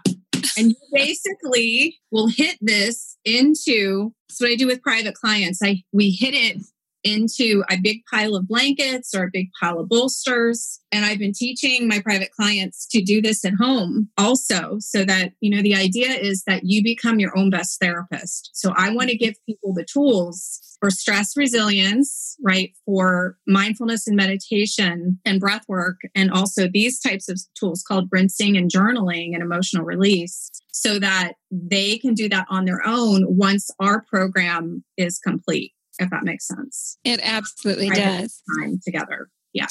And 0.56 0.70
you 0.70 0.76
basically 0.92 1.98
will 2.10 2.28
hit 2.28 2.58
this 2.60 3.16
into 3.24 4.12
so 4.28 4.44
what 4.44 4.52
I 4.52 4.56
do 4.56 4.66
with 4.66 4.82
private 4.82 5.14
clients. 5.14 5.60
I 5.62 5.82
we 5.92 6.10
hit 6.10 6.34
it 6.34 6.62
into 7.04 7.64
a 7.71 7.78
big 7.82 7.99
pile 8.11 8.35
of 8.35 8.49
blankets 8.49 9.14
or 9.14 9.25
a 9.25 9.30
big 9.32 9.49
pile 9.61 9.80
of 9.80 9.88
bolsters. 9.88 10.80
And 10.90 11.04
I've 11.04 11.18
been 11.18 11.32
teaching 11.32 11.88
my 11.88 12.00
private 12.00 12.32
clients 12.32 12.87
to 12.88 13.02
do 13.02 13.23
this 13.23 13.44
at 13.44 13.54
home 13.59 14.11
also, 14.18 14.76
so 14.78 15.04
that, 15.04 15.32
you 15.40 15.54
know, 15.54 15.62
the 15.62 15.75
idea 15.75 16.11
is 16.11 16.44
that 16.47 16.62
you 16.64 16.82
become 16.82 17.18
your 17.18 17.37
own 17.37 17.50
best 17.50 17.80
therapist. 17.80 18.50
So 18.52 18.73
I 18.76 18.94
want 18.94 19.09
to 19.11 19.16
give 19.16 19.35
people 19.47 19.73
the 19.73 19.85
tools 19.85 20.61
for 20.80 20.90
stress 20.90 21.37
resilience, 21.37 22.37
right? 22.42 22.73
For 22.85 23.37
mindfulness 23.47 24.09
and 24.09 24.16
meditation 24.16 25.21
and 25.25 25.40
breath 25.40 25.62
work, 25.68 26.00
and 26.14 26.30
also 26.30 26.66
these 26.66 26.99
types 27.00 27.28
of 27.28 27.40
tools 27.59 27.85
called 27.87 28.09
rinsing 28.11 28.56
and 28.56 28.71
journaling 28.71 29.32
and 29.32 29.42
emotional 29.42 29.85
release, 29.85 30.50
so 30.73 30.99
that 30.99 31.35
they 31.52 31.99
can 31.99 32.14
do 32.14 32.28
that 32.28 32.47
on 32.50 32.64
their 32.64 32.80
own 32.85 33.25
once 33.28 33.71
our 33.78 34.02
program 34.11 34.82
is 34.97 35.21
complete, 35.21 35.73
if 35.99 36.11
that 36.11 36.25
makes 36.25 36.46
sense. 36.46 36.99
It 37.04 37.20
absolutely 37.22 37.90
does. 37.90 38.42
Time 38.61 38.80
together. 38.84 39.28
Yeah. 39.52 39.66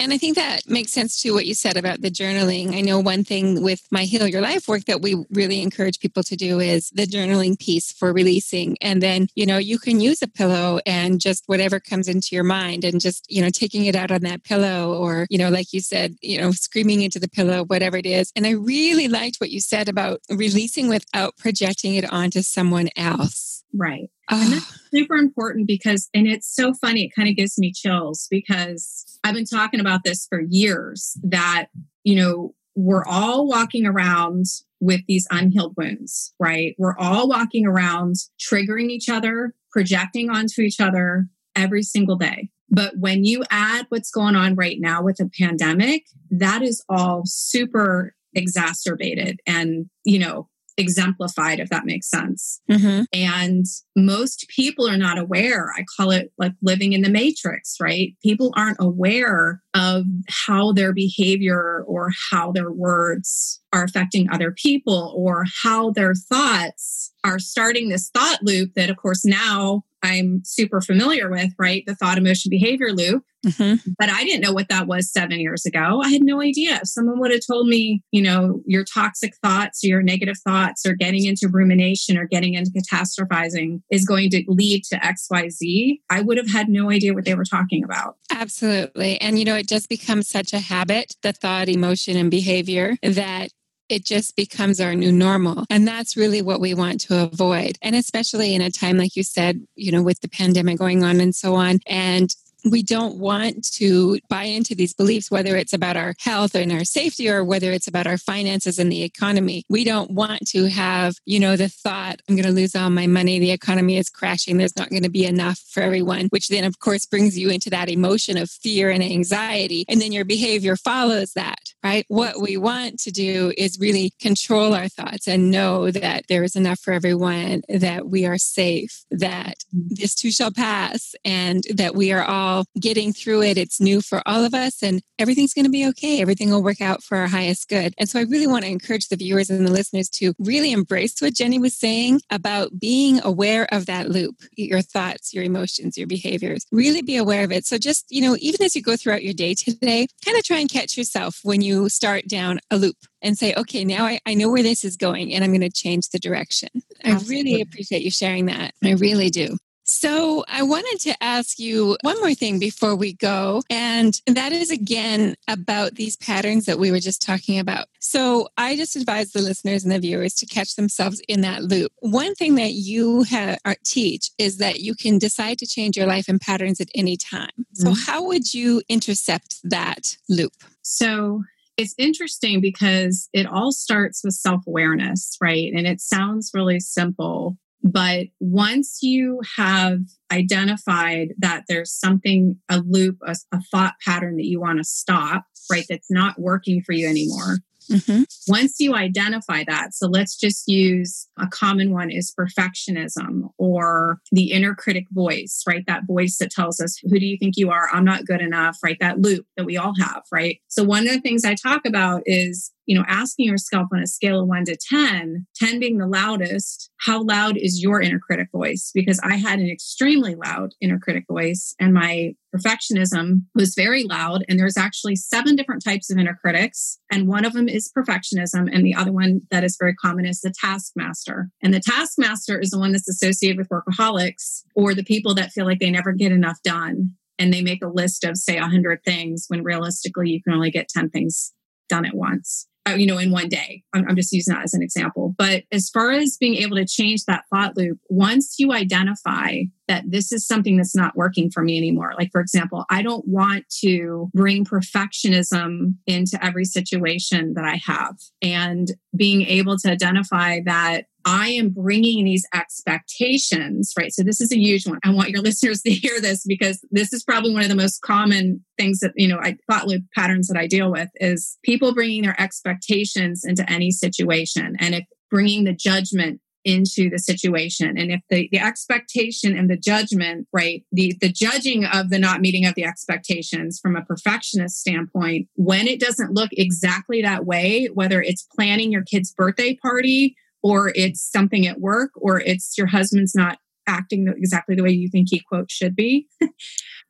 And 0.00 0.14
I 0.14 0.18
think 0.18 0.36
that 0.36 0.66
makes 0.66 0.92
sense 0.92 1.20
to 1.22 1.32
what 1.32 1.44
you 1.44 1.52
said 1.52 1.76
about 1.76 2.00
the 2.00 2.10
journaling. 2.10 2.74
I 2.74 2.80
know 2.80 2.98
one 2.98 3.22
thing 3.22 3.62
with 3.62 3.86
my 3.90 4.04
Heal 4.04 4.26
Your 4.26 4.40
Life 4.40 4.66
work 4.66 4.86
that 4.86 5.02
we 5.02 5.26
really 5.30 5.60
encourage 5.60 6.00
people 6.00 6.22
to 6.22 6.36
do 6.36 6.58
is 6.58 6.88
the 6.88 7.04
journaling 7.04 7.58
piece 7.58 7.92
for 7.92 8.10
releasing. 8.10 8.78
And 8.80 9.02
then, 9.02 9.26
you 9.34 9.44
know, 9.44 9.58
you 9.58 9.78
can 9.78 10.00
use 10.00 10.22
a 10.22 10.26
pillow 10.26 10.80
and 10.86 11.20
just 11.20 11.44
whatever 11.48 11.78
comes 11.80 12.08
into 12.08 12.28
your 12.34 12.44
mind 12.44 12.82
and 12.82 12.98
just, 12.98 13.30
you 13.30 13.42
know, 13.42 13.50
taking 13.50 13.84
it 13.84 13.94
out 13.94 14.10
on 14.10 14.22
that 14.22 14.42
pillow 14.42 14.94
or, 14.94 15.26
you 15.28 15.36
know, 15.36 15.50
like 15.50 15.70
you 15.74 15.82
said, 15.82 16.16
you 16.22 16.40
know, 16.40 16.50
screaming 16.52 17.02
into 17.02 17.20
the 17.20 17.28
pillow, 17.28 17.64
whatever 17.64 17.98
it 17.98 18.06
is. 18.06 18.32
And 18.34 18.46
I 18.46 18.52
really 18.52 19.06
liked 19.06 19.36
what 19.36 19.50
you 19.50 19.60
said 19.60 19.86
about 19.86 20.22
releasing 20.30 20.88
without 20.88 21.36
projecting 21.36 21.96
it 21.96 22.10
onto 22.10 22.40
someone 22.40 22.88
else. 22.96 23.64
Right. 23.74 24.10
And 24.30 24.42
ah. 24.42 24.50
that's 24.50 24.90
super 24.90 25.16
important 25.16 25.66
because, 25.66 26.08
and 26.14 26.26
it's 26.26 26.52
so 26.52 26.72
funny, 26.74 27.04
it 27.04 27.14
kind 27.14 27.28
of 27.28 27.36
gives 27.36 27.58
me 27.58 27.72
chills 27.72 28.26
because 28.30 29.18
I've 29.24 29.34
been 29.34 29.44
talking 29.44 29.80
about 29.80 30.04
this 30.04 30.26
for 30.28 30.40
years 30.40 31.16
that, 31.22 31.66
you 32.04 32.16
know, 32.16 32.54
we're 32.74 33.04
all 33.04 33.46
walking 33.46 33.86
around 33.86 34.46
with 34.80 35.00
these 35.06 35.26
unhealed 35.30 35.74
wounds, 35.76 36.32
right? 36.38 36.74
We're 36.78 36.96
all 36.98 37.28
walking 37.28 37.66
around 37.66 38.16
triggering 38.38 38.88
each 38.88 39.08
other, 39.08 39.54
projecting 39.70 40.30
onto 40.30 40.62
each 40.62 40.80
other 40.80 41.26
every 41.54 41.82
single 41.82 42.16
day. 42.16 42.50
But 42.70 42.96
when 42.98 43.24
you 43.24 43.42
add 43.50 43.86
what's 43.88 44.10
going 44.10 44.36
on 44.36 44.54
right 44.54 44.78
now 44.80 45.02
with 45.02 45.16
the 45.16 45.28
pandemic, 45.38 46.06
that 46.30 46.62
is 46.62 46.82
all 46.88 47.22
super 47.26 48.14
exacerbated 48.32 49.40
and, 49.46 49.90
you 50.04 50.20
know, 50.20 50.48
exemplified, 50.80 51.60
if 51.60 51.68
that 51.70 51.84
makes 51.84 52.10
sense. 52.10 52.60
Mm-hmm. 52.70 53.02
And 53.12 53.66
most 53.96 54.46
people 54.48 54.88
are 54.88 54.96
not 54.96 55.18
aware. 55.18 55.72
I 55.76 55.84
call 55.96 56.10
it 56.10 56.32
like 56.38 56.52
living 56.62 56.92
in 56.92 57.02
the 57.02 57.10
matrix, 57.10 57.76
right? 57.80 58.14
People 58.22 58.52
aren't 58.56 58.78
aware 58.80 59.62
of 59.74 60.04
how 60.28 60.72
their 60.72 60.92
behavior 60.92 61.84
or 61.86 62.10
how 62.30 62.52
their 62.52 62.70
words 62.72 63.60
are 63.72 63.84
affecting 63.84 64.28
other 64.30 64.52
people 64.52 65.14
or 65.16 65.44
how 65.62 65.90
their 65.90 66.14
thoughts 66.14 67.12
are 67.22 67.38
starting 67.38 67.88
this 67.88 68.10
thought 68.12 68.42
loop 68.42 68.74
that, 68.74 68.90
of 68.90 68.96
course, 68.96 69.24
now 69.24 69.84
I'm 70.02 70.40
super 70.44 70.80
familiar 70.80 71.30
with, 71.30 71.52
right? 71.58 71.84
The 71.86 71.94
thought 71.94 72.18
emotion 72.18 72.48
behavior 72.50 72.92
loop. 72.92 73.22
Mm-hmm. 73.44 73.92
But 73.98 74.10
I 74.10 74.24
didn't 74.24 74.42
know 74.42 74.52
what 74.52 74.68
that 74.68 74.86
was 74.86 75.10
seven 75.10 75.40
years 75.40 75.64
ago. 75.64 76.02
I 76.04 76.10
had 76.10 76.22
no 76.22 76.42
idea. 76.42 76.76
If 76.76 76.88
someone 76.88 77.20
would 77.20 77.30
have 77.30 77.40
told 77.46 77.68
me, 77.68 78.02
you 78.10 78.20
know, 78.20 78.60
your 78.66 78.84
toxic 78.84 79.34
thoughts, 79.42 79.82
your 79.82 80.02
negative 80.02 80.36
thoughts, 80.46 80.84
or 80.84 80.94
getting 80.94 81.24
into 81.24 81.48
rumination 81.48 82.18
or 82.18 82.26
getting 82.26 82.54
into 82.54 82.70
catastrophizing 82.70 83.80
is 83.90 84.04
going 84.04 84.30
to 84.30 84.44
lead 84.46 84.84
to 84.84 84.96
XYZ, 84.96 86.00
I 86.10 86.20
would 86.20 86.36
have 86.36 86.50
had 86.50 86.68
no 86.68 86.90
idea 86.90 87.14
what 87.14 87.24
they 87.24 87.34
were 87.34 87.44
talking 87.44 87.82
about. 87.82 88.16
Absolutely. 88.30 89.18
And, 89.20 89.38
you 89.38 89.46
know, 89.46 89.59
it 89.60 89.68
just 89.68 89.90
becomes 89.90 90.26
such 90.26 90.54
a 90.54 90.58
habit, 90.58 91.14
the 91.22 91.34
thought, 91.34 91.68
emotion, 91.68 92.16
and 92.16 92.30
behavior 92.30 92.96
that 93.02 93.50
it 93.90 94.04
just 94.04 94.34
becomes 94.34 94.80
our 94.80 94.94
new 94.94 95.12
normal. 95.12 95.64
And 95.68 95.86
that's 95.86 96.16
really 96.16 96.40
what 96.40 96.60
we 96.60 96.72
want 96.72 97.00
to 97.02 97.24
avoid. 97.24 97.76
And 97.82 97.94
especially 97.94 98.54
in 98.54 98.62
a 98.62 98.70
time, 98.70 98.96
like 98.96 99.16
you 99.16 99.22
said, 99.22 99.60
you 99.74 99.92
know, 99.92 100.02
with 100.02 100.20
the 100.20 100.28
pandemic 100.28 100.78
going 100.78 101.04
on 101.04 101.20
and 101.20 101.34
so 101.34 101.56
on. 101.56 101.80
And 101.86 102.34
we 102.64 102.82
don't 102.82 103.16
want 103.16 103.64
to 103.72 104.18
buy 104.28 104.44
into 104.44 104.74
these 104.74 104.94
beliefs, 104.94 105.30
whether 105.30 105.56
it's 105.56 105.72
about 105.72 105.96
our 105.96 106.14
health 106.18 106.54
and 106.54 106.72
our 106.72 106.84
safety 106.84 107.28
or 107.28 107.44
whether 107.44 107.72
it's 107.72 107.88
about 107.88 108.06
our 108.06 108.18
finances 108.18 108.78
and 108.78 108.90
the 108.90 109.02
economy. 109.02 109.64
We 109.68 109.84
don't 109.84 110.10
want 110.10 110.46
to 110.48 110.68
have, 110.68 111.14
you 111.24 111.40
know, 111.40 111.56
the 111.56 111.68
thought, 111.68 112.20
I'm 112.28 112.36
going 112.36 112.46
to 112.46 112.52
lose 112.52 112.74
all 112.74 112.90
my 112.90 113.06
money. 113.06 113.38
The 113.38 113.50
economy 113.50 113.96
is 113.96 114.10
crashing. 114.10 114.56
There's 114.56 114.76
not 114.76 114.90
going 114.90 115.02
to 115.02 115.10
be 115.10 115.24
enough 115.24 115.58
for 115.70 115.82
everyone, 115.82 116.26
which 116.26 116.48
then, 116.48 116.64
of 116.64 116.78
course, 116.78 117.06
brings 117.06 117.38
you 117.38 117.50
into 117.50 117.70
that 117.70 117.88
emotion 117.88 118.36
of 118.36 118.50
fear 118.50 118.90
and 118.90 119.02
anxiety. 119.02 119.84
And 119.88 120.00
then 120.00 120.12
your 120.12 120.24
behavior 120.24 120.76
follows 120.76 121.32
that, 121.34 121.69
right? 121.82 122.04
What 122.08 122.40
we 122.40 122.56
want 122.56 122.98
to 123.00 123.10
do 123.10 123.52
is 123.56 123.78
really 123.80 124.12
control 124.20 124.74
our 124.74 124.88
thoughts 124.88 125.26
and 125.26 125.50
know 125.50 125.90
that 125.90 126.24
there 126.28 126.44
is 126.44 126.56
enough 126.56 126.80
for 126.80 126.92
everyone, 126.92 127.62
that 127.68 128.08
we 128.08 128.26
are 128.26 128.38
safe, 128.38 129.04
that 129.10 129.58
mm-hmm. 129.74 129.94
this 129.94 130.14
too 130.14 130.30
shall 130.30 130.52
pass, 130.52 131.14
and 131.24 131.64
that 131.74 131.94
we 131.94 132.12
are 132.12 132.24
all 132.24 132.50
all 132.50 132.64
getting 132.78 133.12
through 133.12 133.42
it. 133.42 133.56
It's 133.56 133.80
new 133.80 134.00
for 134.00 134.22
all 134.26 134.44
of 134.44 134.54
us 134.54 134.82
and 134.82 135.02
everything's 135.18 135.54
going 135.54 135.66
to 135.66 135.70
be 135.70 135.86
okay. 135.88 136.20
Everything 136.20 136.50
will 136.50 136.62
work 136.62 136.80
out 136.80 137.02
for 137.02 137.18
our 137.18 137.28
highest 137.28 137.68
good. 137.68 137.94
And 137.98 138.08
so 138.08 138.18
I 138.18 138.22
really 138.22 138.46
want 138.46 138.64
to 138.64 138.70
encourage 138.70 139.08
the 139.08 139.16
viewers 139.16 139.50
and 139.50 139.66
the 139.66 139.70
listeners 139.70 140.08
to 140.20 140.32
really 140.38 140.72
embrace 140.72 141.20
what 141.20 141.34
Jennie 141.34 141.58
was 141.58 141.76
saying 141.76 142.20
about 142.30 142.78
being 142.78 143.20
aware 143.22 143.66
of 143.72 143.86
that 143.86 144.08
loop, 144.08 144.36
your 144.56 144.82
thoughts, 144.82 145.32
your 145.34 145.44
emotions, 145.44 145.96
your 145.96 146.06
behaviors. 146.06 146.66
Really 146.72 147.02
be 147.02 147.16
aware 147.16 147.44
of 147.44 147.52
it. 147.52 147.66
So 147.66 147.78
just, 147.78 148.06
you 148.08 148.22
know, 148.22 148.36
even 148.40 148.62
as 148.62 148.74
you 148.74 148.82
go 148.82 148.96
throughout 148.96 149.22
your 149.22 149.34
day 149.34 149.54
today, 149.54 150.06
kind 150.24 150.36
of 150.38 150.44
try 150.44 150.58
and 150.58 150.70
catch 150.70 150.96
yourself 150.96 151.40
when 151.42 151.62
you 151.62 151.69
start 151.88 152.26
down 152.28 152.60
a 152.70 152.76
loop 152.76 152.96
and 153.22 153.36
say, 153.36 153.54
okay, 153.54 153.84
now 153.84 154.04
I, 154.04 154.20
I 154.26 154.34
know 154.34 154.50
where 154.50 154.62
this 154.62 154.84
is 154.84 154.96
going 154.96 155.32
and 155.32 155.44
I'm 155.44 155.50
going 155.50 155.60
to 155.60 155.70
change 155.70 156.08
the 156.08 156.18
direction. 156.18 156.68
Absolutely. 157.04 157.14
I 157.14 157.42
really 157.42 157.60
appreciate 157.62 158.02
you 158.02 158.10
sharing 158.10 158.46
that. 158.46 158.74
I 158.84 158.92
really 158.92 159.30
do. 159.30 159.56
So, 159.92 160.44
I 160.46 160.62
wanted 160.62 161.00
to 161.00 161.20
ask 161.20 161.58
you 161.58 161.96
one 162.02 162.20
more 162.20 162.32
thing 162.32 162.60
before 162.60 162.94
we 162.94 163.14
go, 163.14 163.60
and 163.68 164.14
that 164.28 164.52
is 164.52 164.70
again 164.70 165.34
about 165.48 165.96
these 165.96 166.16
patterns 166.16 166.66
that 166.66 166.78
we 166.78 166.92
were 166.92 167.00
just 167.00 167.20
talking 167.20 167.58
about. 167.58 167.86
So, 167.98 168.46
I 168.56 168.76
just 168.76 168.94
advise 168.94 169.32
the 169.32 169.42
listeners 169.42 169.82
and 169.82 169.92
the 169.92 169.98
viewers 169.98 170.34
to 170.34 170.46
catch 170.46 170.76
themselves 170.76 171.20
in 171.26 171.40
that 171.40 171.64
loop. 171.64 171.90
One 171.98 172.36
thing 172.36 172.54
that 172.54 172.74
you 172.74 173.24
have, 173.24 173.58
uh, 173.64 173.74
teach 173.84 174.30
is 174.38 174.58
that 174.58 174.78
you 174.78 174.94
can 174.94 175.18
decide 175.18 175.58
to 175.58 175.66
change 175.66 175.96
your 175.96 176.06
life 176.06 176.28
and 176.28 176.40
patterns 176.40 176.80
at 176.80 176.88
any 176.94 177.16
time. 177.16 177.50
So, 177.72 177.88
mm-hmm. 177.88 178.00
how 178.06 178.22
would 178.26 178.54
you 178.54 178.82
intercept 178.88 179.56
that 179.64 180.16
loop? 180.28 180.52
So, 180.82 181.42
it's 181.76 181.94
interesting 181.98 182.60
because 182.60 183.28
it 183.32 183.46
all 183.46 183.72
starts 183.72 184.22
with 184.24 184.34
self 184.34 184.62
awareness, 184.66 185.36
right? 185.40 185.72
And 185.74 185.86
it 185.86 186.00
sounds 186.00 186.50
really 186.52 186.80
simple, 186.80 187.56
but 187.82 188.26
once 188.40 188.98
you 189.02 189.40
have 189.56 190.00
identified 190.32 191.28
that 191.38 191.64
there's 191.68 191.92
something, 191.92 192.56
a 192.68 192.80
loop, 192.80 193.18
a, 193.26 193.34
a 193.52 193.60
thought 193.70 193.94
pattern 194.04 194.36
that 194.36 194.46
you 194.46 194.60
want 194.60 194.78
to 194.78 194.84
stop, 194.84 195.44
right, 195.70 195.86
that's 195.88 196.10
not 196.10 196.38
working 196.38 196.82
for 196.82 196.92
you 196.92 197.08
anymore, 197.08 197.58
Mm-hmm. 197.90 198.22
Once 198.48 198.76
you 198.78 198.94
identify 198.94 199.64
that, 199.66 199.94
so 199.94 200.06
let's 200.06 200.36
just 200.36 200.68
use 200.68 201.26
a 201.38 201.46
common 201.46 201.92
one 201.92 202.10
is 202.10 202.32
perfectionism 202.38 203.50
or 203.58 204.20
the 204.32 204.52
inner 204.52 204.74
critic 204.74 205.06
voice, 205.10 205.62
right? 205.66 205.84
That 205.86 206.06
voice 206.06 206.38
that 206.38 206.50
tells 206.50 206.80
us, 206.80 206.98
who 206.98 207.18
do 207.18 207.26
you 207.26 207.36
think 207.38 207.56
you 207.56 207.70
are? 207.70 207.88
I'm 207.92 208.04
not 208.04 208.26
good 208.26 208.40
enough, 208.40 208.78
right? 208.82 208.98
That 209.00 209.20
loop 209.20 209.46
that 209.56 209.66
we 209.66 209.76
all 209.76 209.94
have, 209.98 210.22
right? 210.32 210.58
So 210.68 210.84
one 210.84 211.06
of 211.06 211.12
the 211.12 211.20
things 211.20 211.44
I 211.44 211.54
talk 211.54 211.82
about 211.84 212.22
is 212.26 212.70
you 212.86 212.98
know, 212.98 213.04
asking 213.06 213.46
yourself 213.46 213.88
on 213.92 214.00
a 214.00 214.06
scale 214.06 214.40
of 214.40 214.48
one 214.48 214.64
to 214.64 214.76
10, 214.76 215.46
10 215.56 215.80
being 215.80 215.98
the 215.98 216.06
loudest, 216.06 216.90
how 216.98 217.22
loud 217.22 217.56
is 217.56 217.82
your 217.82 218.00
inner 218.00 218.18
critic 218.18 218.48
voice? 218.52 218.90
Because 218.94 219.20
I 219.22 219.36
had 219.36 219.60
an 219.60 219.68
extremely 219.68 220.34
loud 220.34 220.70
inner 220.80 220.98
critic 220.98 221.24
voice 221.28 221.74
and 221.78 221.94
my 221.94 222.34
perfectionism 222.54 223.42
was 223.54 223.74
very 223.74 224.04
loud. 224.04 224.44
And 224.48 224.58
there's 224.58 224.76
actually 224.76 225.16
seven 225.16 225.56
different 225.56 225.84
types 225.84 226.10
of 226.10 226.18
inner 226.18 226.38
critics. 226.40 226.98
And 227.12 227.28
one 227.28 227.44
of 227.44 227.52
them 227.52 227.68
is 227.68 227.90
perfectionism. 227.96 228.68
And 228.72 228.84
the 228.84 228.94
other 228.94 229.12
one 229.12 229.42
that 229.50 229.64
is 229.64 229.76
very 229.78 229.94
common 229.94 230.26
is 230.26 230.40
the 230.40 230.52
taskmaster. 230.60 231.50
And 231.62 231.72
the 231.72 231.80
taskmaster 231.80 232.58
is 232.58 232.70
the 232.70 232.78
one 232.78 232.92
that's 232.92 233.08
associated 233.08 233.58
with 233.58 233.68
workaholics 233.68 234.62
or 234.74 234.94
the 234.94 235.04
people 235.04 235.34
that 235.34 235.52
feel 235.52 235.64
like 235.64 235.78
they 235.78 235.90
never 235.90 236.12
get 236.12 236.32
enough 236.32 236.58
done. 236.64 237.12
And 237.38 237.54
they 237.54 237.62
make 237.62 237.82
a 237.82 237.88
list 237.88 238.24
of, 238.24 238.36
say, 238.36 238.60
100 238.60 239.02
things 239.02 239.46
when 239.48 239.62
realistically 239.62 240.28
you 240.28 240.42
can 240.42 240.52
only 240.52 240.70
get 240.70 240.88
10 240.88 241.08
things 241.08 241.54
done 241.88 242.04
at 242.04 242.14
once. 242.14 242.66
Uh, 242.88 242.92
you 242.92 243.06
know, 243.06 243.18
in 243.18 243.30
one 243.30 243.48
day. 243.48 243.82
I'm, 243.92 244.08
I'm 244.08 244.16
just 244.16 244.32
using 244.32 244.54
that 244.54 244.64
as 244.64 244.72
an 244.72 244.82
example. 244.82 245.34
But 245.36 245.64
as 245.70 245.90
far 245.90 246.12
as 246.12 246.38
being 246.40 246.54
able 246.54 246.76
to 246.76 246.86
change 246.86 247.24
that 247.26 247.44
thought 247.52 247.76
loop, 247.76 247.98
once 248.08 248.56
you 248.58 248.72
identify 248.72 249.64
that 249.90 250.04
this 250.08 250.30
is 250.30 250.46
something 250.46 250.76
that's 250.76 250.94
not 250.94 251.16
working 251.16 251.50
for 251.50 251.64
me 251.64 251.76
anymore. 251.76 252.14
Like, 252.16 252.30
for 252.30 252.40
example, 252.40 252.84
I 252.90 253.02
don't 253.02 253.26
want 253.26 253.64
to 253.80 254.30
bring 254.32 254.64
perfectionism 254.64 255.94
into 256.06 256.38
every 256.40 256.64
situation 256.64 257.54
that 257.54 257.64
I 257.64 257.80
have. 257.84 258.14
And 258.40 258.88
being 259.16 259.42
able 259.42 259.76
to 259.78 259.90
identify 259.90 260.60
that 260.64 261.06
I 261.24 261.48
am 261.48 261.70
bringing 261.70 262.24
these 262.24 262.46
expectations, 262.54 263.92
right? 263.98 264.12
So 264.12 264.22
this 264.22 264.40
is 264.40 264.52
a 264.52 264.58
huge 264.58 264.86
one. 264.86 264.98
I 265.04 265.12
want 265.12 265.30
your 265.30 265.40
listeners 265.42 265.82
to 265.82 265.90
hear 265.90 266.20
this 266.20 266.44
because 266.46 266.84
this 266.90 267.12
is 267.12 267.22
probably 267.22 267.52
one 267.52 267.62
of 267.62 267.68
the 267.68 267.74
most 267.74 268.00
common 268.02 268.64
things 268.78 269.00
that, 269.00 269.12
you 269.16 269.28
know, 269.28 269.38
I 269.40 269.56
thought 269.70 269.86
loop 269.86 270.04
patterns 270.14 270.48
that 270.48 270.58
I 270.58 270.66
deal 270.66 270.90
with 270.90 271.08
is 271.16 271.58
people 271.64 271.94
bringing 271.94 272.22
their 272.22 272.40
expectations 272.40 273.44
into 273.44 273.68
any 273.70 273.90
situation. 273.90 274.76
And 274.78 274.94
if 274.94 275.04
bringing 275.30 275.64
the 275.64 275.74
judgment 275.74 276.40
into 276.64 277.08
the 277.08 277.18
situation 277.18 277.96
and 277.96 278.10
if 278.10 278.20
the, 278.28 278.48
the 278.52 278.58
expectation 278.58 279.56
and 279.56 279.70
the 279.70 279.76
judgment 279.76 280.46
right 280.52 280.84
the 280.92 281.16
the 281.20 281.32
judging 281.32 281.86
of 281.86 282.10
the 282.10 282.18
not 282.18 282.40
meeting 282.40 282.66
of 282.66 282.74
the 282.74 282.84
expectations 282.84 283.80
from 283.80 283.96
a 283.96 284.04
perfectionist 284.04 284.78
standpoint 284.78 285.48
when 285.54 285.86
it 285.86 285.98
doesn't 285.98 286.34
look 286.34 286.50
exactly 286.52 287.22
that 287.22 287.46
way 287.46 287.88
whether 287.94 288.20
it's 288.20 288.46
planning 288.54 288.92
your 288.92 289.02
kid's 289.02 289.32
birthday 289.32 289.74
party 289.74 290.36
or 290.62 290.92
it's 290.94 291.22
something 291.30 291.66
at 291.66 291.80
work 291.80 292.10
or 292.16 292.40
it's 292.40 292.76
your 292.76 292.86
husband's 292.86 293.34
not 293.34 293.58
acting 293.86 294.32
exactly 294.36 294.76
the 294.76 294.82
way 294.82 294.90
you 294.90 295.08
think 295.10 295.28
he 295.30 295.40
quote 295.40 295.70
should 295.70 295.96
be 295.96 296.28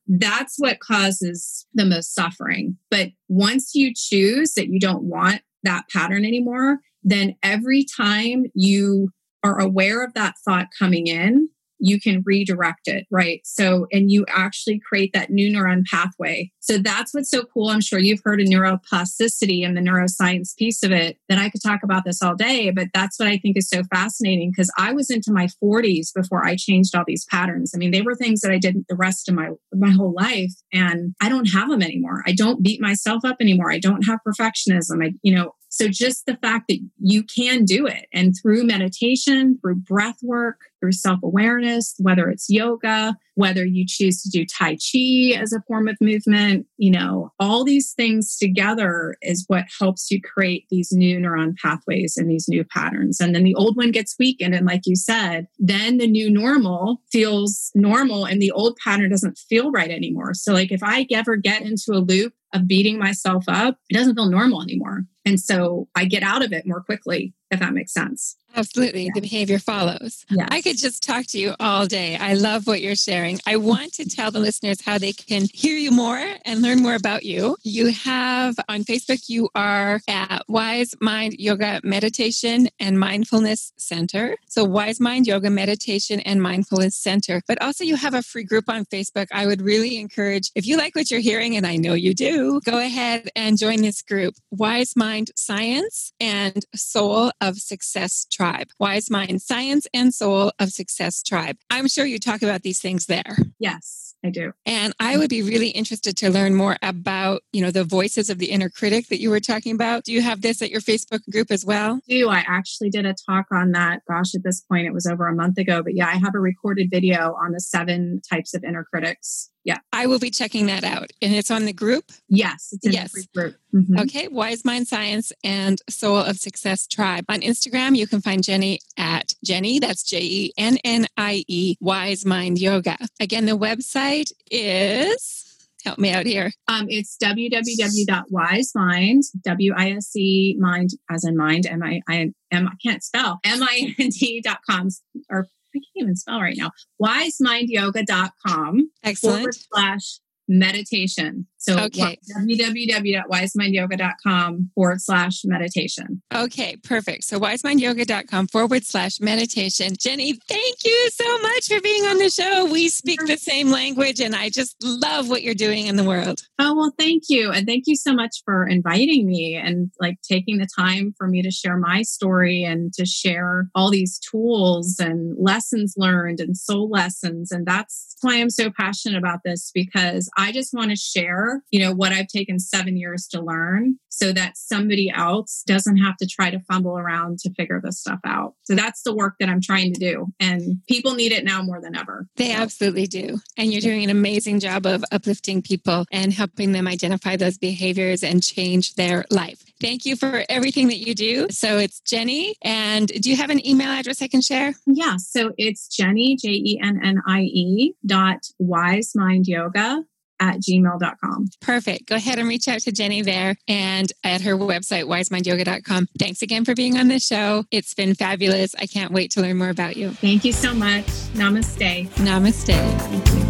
that's 0.07 0.57
what 0.59 0.81
causes 0.81 1.67
the 1.75 1.85
most 1.85 2.15
suffering. 2.15 2.77
But 2.91 3.11
once 3.29 3.75
you 3.75 3.93
choose 3.95 4.55
that 4.55 4.69
you 4.69 4.81
don't 4.81 5.05
want 5.05 5.43
that 5.63 5.85
pattern 5.93 6.25
anymore 6.25 6.79
then 7.03 7.37
every 7.43 7.85
time 7.85 8.45
you 8.55 9.11
are 9.43 9.59
aware 9.59 10.05
of 10.05 10.15
that 10.15 10.35
thought 10.45 10.69
coming 10.79 11.07
in, 11.07 11.49
you 11.81 12.01
can 12.01 12.23
redirect 12.25 12.87
it, 12.87 13.07
right? 13.11 13.41
So, 13.45 13.87
and 13.93 14.11
you 14.11 14.25
actually 14.29 14.81
create 14.81 15.13
that 15.15 15.31
new 15.31 15.51
neuron 15.51 15.85
pathway. 15.87 16.53
So 16.61 16.79
that's 16.79 17.15
what's 17.15 17.31
so 17.31 17.45
cool. 17.45 17.69
I'm 17.69 17.81
sure 17.81 17.99
you've 17.99 18.21
heard 18.25 18.41
of 18.41 18.47
neuroplasticity 18.47 19.65
and 19.65 19.77
the 19.77 19.81
neuroscience 19.81 20.57
piece 20.57 20.83
of 20.83 20.93
it 20.93 21.19
that 21.29 21.39
I 21.39 21.49
could 21.49 21.63
talk 21.63 21.83
about 21.83 22.05
this 22.05 22.23
all 22.23 22.35
day, 22.35 22.71
but 22.71 22.89
that's 22.95 23.19
what 23.19 23.29
I 23.29 23.39
think 23.39 23.57
is 23.57 23.69
so 23.69 23.83
fascinating 23.85 24.51
because 24.51 24.71
I 24.79 24.93
was 24.93 25.11
into 25.11 25.33
my 25.33 25.49
40s 25.63 26.09
before 26.15 26.45
I 26.45 26.57
changed 26.57 26.95
all 26.95 27.05
these 27.07 27.25
patterns. 27.31 27.73
I 27.75 27.79
mean, 27.79 27.91
they 27.91 28.03
were 28.03 28.15
things 28.15 28.41
that 28.43 28.53
I 28.53 28.59
did 28.59 28.85
the 28.89 28.97
rest 28.97 29.29
of 29.29 29.35
my 29.35 29.51
my 29.73 29.91
whole 29.91 30.13
life 30.13 30.53
and 30.73 31.15
I 31.21 31.29
don't 31.29 31.47
have 31.47 31.71
them 31.71 31.83
anymore. 31.83 32.23
I 32.27 32.33
don't 32.33 32.63
beat 32.63 32.81
myself 32.81 33.25
up 33.25 33.37
anymore. 33.41 33.73
I 33.73 33.79
don't 33.79 34.07
have 34.07 34.21
perfectionism. 34.27 35.05
I, 35.05 35.13
you 35.23 35.35
know, 35.35 35.55
so 35.71 35.87
just 35.89 36.27
the 36.27 36.37
fact 36.37 36.67
that 36.69 36.81
you 36.99 37.23
can 37.23 37.65
do 37.65 37.87
it 37.87 38.07
and 38.13 38.35
through 38.41 38.65
meditation, 38.65 39.57
through 39.63 39.77
breath 39.77 40.19
work, 40.21 40.59
through 40.81 40.93
self 40.93 41.21
awareness, 41.23 41.95
whether 41.99 42.29
it's 42.29 42.51
yoga, 42.51 43.17
whether 43.35 43.65
you 43.65 43.85
choose 43.87 44.21
to 44.23 44.29
do 44.29 44.45
Tai 44.45 44.77
Chi 44.77 45.39
as 45.39 45.53
a 45.53 45.63
form 45.69 45.87
of 45.87 45.97
movement, 46.01 46.67
you 46.77 46.91
know, 46.91 47.33
all 47.39 47.63
these 47.65 47.93
things 47.93 48.37
together 48.37 49.15
is 49.23 49.45
what 49.47 49.65
helps 49.79 50.11
you 50.11 50.21
create 50.21 50.67
these 50.71 50.91
new 50.91 51.19
neuron 51.19 51.57
pathways 51.57 52.17
and 52.17 52.29
these 52.29 52.49
new 52.49 52.65
patterns. 52.65 53.21
And 53.21 53.33
then 53.35 53.45
the 53.45 53.55
old 53.55 53.77
one 53.77 53.93
gets 53.93 54.17
weakened. 54.19 54.55
And 54.55 54.67
like 54.67 54.83
you 54.87 54.97
said, 54.97 55.47
then 55.59 55.99
the 55.99 56.09
new 56.09 56.29
normal 56.29 57.01
feels 57.13 57.71
normal 57.77 58.25
and 58.25 58.43
the 58.43 58.51
old 58.51 58.77
pattern 58.83 59.11
doesn't 59.11 59.39
feel 59.39 59.71
right 59.71 59.91
anymore. 59.91 60.35
So, 60.35 60.53
like, 60.53 60.73
if 60.73 60.83
I 60.83 61.07
ever 61.13 61.37
get 61.37 61.63
into 61.63 61.93
a 61.93 62.03
loop 62.03 62.35
of 62.53 62.67
beating 62.67 62.99
myself 62.99 63.45
up, 63.47 63.77
it 63.89 63.95
doesn't 63.95 64.17
feel 64.17 64.29
normal 64.29 64.63
anymore. 64.63 65.05
And 65.31 65.39
so 65.39 65.87
I 65.95 66.07
get 66.07 66.25
out 66.25 66.43
of 66.43 66.53
it 66.53 66.67
more 66.67 66.81
quickly, 66.81 67.33
if 67.51 67.61
that 67.61 67.73
makes 67.73 67.93
sense. 67.93 68.37
Absolutely. 68.57 69.05
Yeah. 69.05 69.11
The 69.15 69.21
behavior 69.21 69.59
follows. 69.59 70.25
Yes. 70.29 70.49
I 70.51 70.61
could 70.61 70.77
just 70.77 71.03
talk 71.03 71.27
to 71.27 71.39
you 71.39 71.55
all 71.61 71.87
day. 71.87 72.17
I 72.17 72.35
love 72.35 72.67
what 72.67 72.81
you're 72.81 72.97
sharing. 72.97 73.39
I 73.47 73.57
want 73.57 73.93
to 73.95 74.09
tell 74.09 74.31
the 74.31 74.41
listeners 74.41 74.81
how 74.81 74.99
they 74.99 75.13
can 75.13 75.47
hear 75.55 75.77
you 75.77 75.91
more 75.91 76.21
and 76.45 76.61
learn 76.61 76.83
more 76.83 76.95
about 76.95 77.25
you. 77.25 77.57
You 77.63 77.93
have 77.93 78.57
on 78.69 78.83
Facebook, 78.85 79.29
you 79.29 79.49
are 79.55 80.01
at 80.09 80.43
Wise 80.49 80.95
Mind 81.01 81.35
Yoga 81.39 81.81
Meditation 81.85 82.69
and 82.81 82.99
Mindfulness 82.99 83.73
Center. 83.77 84.37
So, 84.49 84.65
Wise 84.65 85.01
Mind 85.01 85.27
Yoga 85.27 85.51
Meditation 85.51 86.21
and 86.21 86.43
Mindfulness 86.43 86.97
Center. 86.97 87.43
But 87.47 87.63
also, 87.63 87.85
you 87.85 87.97
have 87.97 88.15
a 88.15 88.23
free 88.23 88.45
group 88.45 88.69
on 88.69 88.85
Facebook. 88.87 89.29
I 89.33 89.47
would 89.47 89.63
really 89.63 89.99
encourage, 89.99 90.51
if 90.55 90.67
you 90.67 90.77
like 90.77 90.97
what 90.97 91.11
you're 91.11 91.21
hearing, 91.21 91.57
and 91.57 91.67
I 91.67 91.77
know 91.77 91.95
you 91.95 92.15
do, 92.15 92.61
go 92.65 92.79
ahead 92.79 93.31
and 93.37 93.59
join 93.59 93.83
this 93.83 94.03
group 94.03 94.35
Wise 94.51 94.97
Mind 94.97 95.31
Science 95.37 96.13
and 96.21 96.65
Soul 96.75 97.31
of 97.41 97.59
Success 97.59 98.27
Tribe, 98.31 98.69
Wise 98.79 99.11
Mind 99.11 99.43
Science 99.43 99.87
and 99.93 100.13
Soul 100.15 100.53
of 100.59 100.71
Success 100.71 101.23
Tribe. 101.23 101.57
I'm 101.71 101.89
sure 101.89 102.05
you 102.05 102.19
talk 102.19 102.43
about 102.43 102.63
these 102.63 102.81
things 102.81 103.07
there. 103.07 103.37
Yes, 103.59 104.15
I 104.25 104.31
do. 104.31 104.53
And 104.67 104.95
I 105.01 105.17
would 105.17 105.31
be 105.31 105.43
really 105.43 105.69
interested 105.69 106.17
to 106.19 106.31
learn 106.31 106.55
more 106.55 106.77
about, 106.83 107.43
you 107.53 107.63
know, 107.63 107.71
the 107.71 107.85
voices 107.85 108.31
of 108.31 108.39
the 108.39 108.51
inner 108.51 108.69
critic 108.69 109.09
that 109.09 109.21
you 109.21 109.31
were 109.31 109.41
talking 109.41 109.75
about. 109.75 110.05
Do 110.05 110.13
you 110.13 110.23
have 110.23 110.43
this 110.43 110.63
at 110.63 110.71
your 110.71 110.81
Facebook 110.81 111.21
group 111.31 111.51
as 111.51 111.65
well? 111.65 111.97
I 111.97 112.01
do. 112.09 112.29
I 112.29 112.45
actually 112.47 112.91
did 112.91 113.07
a 113.07 113.15
talk 113.29 113.47
on 113.53 113.73
that. 113.73 114.03
Gosh, 114.09 114.35
at 114.35 114.43
this 114.45 114.61
point, 114.61 114.87
it 114.87 114.95
was 114.95 115.07
over 115.07 115.27
a 115.27 115.35
month 115.35 115.59
ago. 115.59 115.83
But 115.83 115.95
yeah, 115.95 116.09
I 116.09 116.17
have 116.17 116.35
a 116.35 116.41
recorded 116.41 116.89
video 116.91 117.35
on 117.43 117.53
the 117.53 117.61
seven 117.61 118.21
types 118.29 118.55
of 118.55 118.65
inner 118.65 118.85
critics 118.85 119.51
yeah. 119.65 119.79
I 119.93 120.07
will 120.07 120.19
be 120.19 120.31
checking 120.31 120.67
that 120.67 120.85
out. 120.85 121.11
And 121.21 121.35
it's 121.35 121.51
on 121.51 121.65
the 121.65 121.73
group? 121.73 122.05
Yes, 122.29 122.71
it's 122.73 122.87
in 122.87 122.93
yes. 122.93 123.13
group. 123.35 123.57
Mm-hmm. 123.75 123.99
Okay, 124.01 124.29
Wise 124.29 124.65
Mind 124.65 124.89
Science 124.89 125.33
and 125.45 125.81
Soul 125.89 126.19
of 126.19 126.39
Success 126.39 126.87
Tribe. 126.87 127.25
On 127.29 127.41
Instagram, 127.41 127.97
you 127.97 128.07
can 128.07 128.21
find 128.21 128.43
Jennie 128.43 128.81
at 128.97 129.35
Jennie, 129.45 129.79
that's 129.79 130.03
J 130.03 130.21
E 130.21 130.53
N 130.57 130.79
N 130.85 131.07
I 131.17 131.45
E, 131.47 131.77
Wise 131.81 132.25
Mind 132.25 132.59
Yoga. 132.59 132.97
Again, 133.21 133.47
the 133.47 133.57
website 133.57 134.33
is 134.51 135.41
help 135.85 135.99
me 135.99 136.13
out 136.13 136.27
here. 136.27 136.53
Um, 136.69 136.87
it's 136.89 137.17
www.wisemind, 137.23 139.23
W-I-S-E, 139.43 140.57
mind 140.59 140.91
as 141.11 141.25
in 141.25 141.37
mind, 141.37 141.67
M-I-M, 141.67 142.33
I 142.53 142.71
can't 142.83 143.03
spell, 143.03 143.41
M-I-N-D.com, 143.45 144.89
or 145.31 145.49
I 145.75 145.79
can't 145.79 145.85
even 145.97 146.17
spell 146.17 146.41
right 146.41 146.57
now. 146.57 146.71
Wisemindyoga.com 147.03 148.91
Excellent. 149.03 149.37
forward 149.37 149.55
slash 149.55 150.21
meditation. 150.49 151.47
So 151.61 151.79
okay. 151.79 152.19
www.wisemindyoga.com 152.37 154.71
forward 154.75 155.01
slash 155.03 155.45
meditation. 155.45 156.23
Okay, 156.35 156.77
perfect. 156.77 157.25
So 157.25 157.39
wisemindyoga.com 157.39 158.47
forward 158.47 158.87
slash 158.87 159.21
meditation. 159.21 159.93
Jennie, 159.99 160.39
thank 160.49 160.77
you 160.85 161.11
so 161.13 161.39
much 161.43 161.69
for 161.69 161.83
being 161.83 162.07
on 162.07 162.17
the 162.17 162.31
show. 162.31 162.65
We 162.65 162.89
speak 162.89 163.21
the 163.27 163.37
same 163.37 163.71
language 163.71 164.21
and 164.21 164.35
I 164.35 164.49
just 164.49 164.75
love 164.83 165.29
what 165.29 165.43
you're 165.43 165.53
doing 165.55 165.87
in 165.87 165.97
the 165.97 166.05
world. 166.05 166.41
Oh, 166.59 166.75
well, 166.75 166.95
thank 166.99 167.25
you. 167.29 167.51
And 167.51 167.67
thank 167.67 167.85
you 167.87 167.97
so 167.97 168.15
much 168.15 168.41
for 168.45 168.67
inviting 168.67 169.27
me 169.27 169.55
and 169.55 169.91
like 170.01 170.17
taking 170.23 170.57
the 170.59 170.69
time 170.79 171.15
for 171.19 171.27
me 171.27 171.43
to 171.43 171.51
share 171.51 171.77
my 171.77 172.03
story 172.03 172.63
and 172.65 172.93
to 172.95 173.05
share 173.05 173.69
all 173.75 173.91
these 173.91 174.19
tools 174.19 174.97
and 174.99 175.37
lessons 175.39 175.93
learned 175.97 176.41
and 176.41 176.57
soul 176.57 176.89
lessons. 176.89 177.53
And 177.53 177.67
that's 177.67 178.17
why 178.23 178.41
I'm 178.41 178.51
so 178.51 178.71
passionate 178.71 179.19
about 179.19 179.41
this 179.45 179.71
because 179.75 180.31
I 180.37 180.53
just 180.53 180.73
want 180.73 180.91
to 180.91 180.97
share, 180.97 181.50
you 181.71 181.81
know, 181.81 181.93
what 181.93 182.13
I've 182.13 182.29
taken 182.29 182.59
seven 182.59 182.97
years 182.97 183.27
to 183.29 183.41
learn 183.41 183.99
so 184.09 184.33
that 184.33 184.57
somebody 184.57 185.11
else 185.11 185.63
doesn't 185.67 185.97
have 185.97 186.17
to 186.19 186.27
try 186.27 186.51
to 186.51 186.61
fumble 186.61 186.99
around 186.99 187.39
to 187.41 187.55
figure 187.55 187.81
this 187.83 188.01
stuff 188.01 188.19
out. 188.27 188.55
So 188.65 188.75
that's 188.75 189.03
the 189.03 189.15
work 189.15 189.37
that 189.41 189.49
I'm 189.49 189.61
trying 189.61 189.95
to 189.95 190.01
do. 190.01 190.27
And 190.39 190.83
people 190.89 191.15
need 191.15 191.33
it 191.33 191.45
now 191.45 191.63
more 191.63 191.81
than 191.81 191.97
ever. 191.97 192.27
They 192.37 192.53
absolutely 192.53 193.07
do. 193.07 193.39
And 193.57 193.73
you're 193.73 193.81
doing 193.81 194.05
an 194.05 194.11
amazing 194.11 194.61
job 194.61 194.85
of 194.85 195.05
uplifting 195.11 195.63
people 195.63 196.05
and 196.13 196.33
helping 196.33 196.73
them 196.73 196.87
identify 196.87 197.37
those 197.37 197.57
behaviors 197.57 198.23
and 198.23 198.43
change 198.43 198.95
their 198.95 199.25
life. 199.31 199.65
Thank 199.81 200.05
you 200.05 200.17
for 200.17 200.45
everything 200.49 200.89
that 200.89 200.99
you 200.99 201.15
do. 201.15 201.47
So 201.51 201.79
it's 201.79 202.01
Jennie. 202.01 202.55
And 202.63 203.09
do 203.09 203.31
you 203.31 203.37
have 203.37 203.49
an 203.51 203.67
email 203.67 203.89
address 203.89 204.21
I 204.21 204.29
can 204.29 204.43
share? 204.43 204.75
Yeah. 204.87 205.17
So 205.17 205.53
it's 205.57 205.89
Jennie, 205.89 206.37
J 206.37 206.51
E 206.51 206.81
N 206.83 207.01
N 207.03 207.23
I 207.27 207.43
E 207.43 207.95
dot 208.05 208.41
wise 208.59 209.13
mind 209.15 209.47
yoga 209.47 210.05
at 210.41 210.57
gmail.com. 210.57 211.49
Perfect. 211.61 212.09
Go 212.09 212.17
ahead 212.17 212.39
and 212.39 212.49
reach 212.49 212.67
out 212.69 212.81
to 212.81 212.93
Jennie 212.93 213.23
there 213.23 213.57
and 213.69 214.13
at 214.25 214.41
her 214.41 214.57
website, 214.57 215.05
wisemindyoga.com. 215.05 216.09
Thanks 216.19 216.43
again 216.43 216.65
for 216.65 216.75
being 216.75 216.99
on 216.99 217.09
the 217.09 217.19
show. 217.19 217.65
It's 217.71 217.95
been 217.95 218.15
fabulous. 218.15 218.75
I 218.77 218.87
can't 218.87 219.13
wait 219.13 219.31
to 219.33 219.43
learn 219.43 219.59
more 219.59 219.69
about 219.69 219.97
you. 219.97 220.11
Thank 220.11 220.45
you 220.45 220.53
so 220.53 220.75
much. 220.75 221.05
Namaste. 221.35 222.09
Namaste. 222.11 222.75
Thank 223.01 223.29
you. 223.29 223.41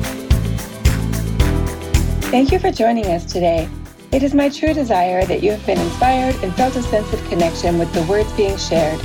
Thank 2.31 2.53
you 2.53 2.59
for 2.59 2.71
joining 2.71 3.07
us 3.07 3.25
today. 3.25 3.69
It 4.13 4.23
is 4.23 4.35
my 4.35 4.49
true 4.49 4.75
desire 4.75 5.25
that 5.27 5.43
you 5.43 5.53
have 5.53 5.65
been 5.67 5.79
inspired 5.79 6.35
and 6.43 6.55
felt 6.55 6.77
a 6.77 6.83
sense 6.83 7.13
of 7.13 7.25
connection 7.29 7.79
with 7.79 7.93
the 7.93 8.03
words 8.05 8.33
being 8.33 8.57
shared. 8.57 9.01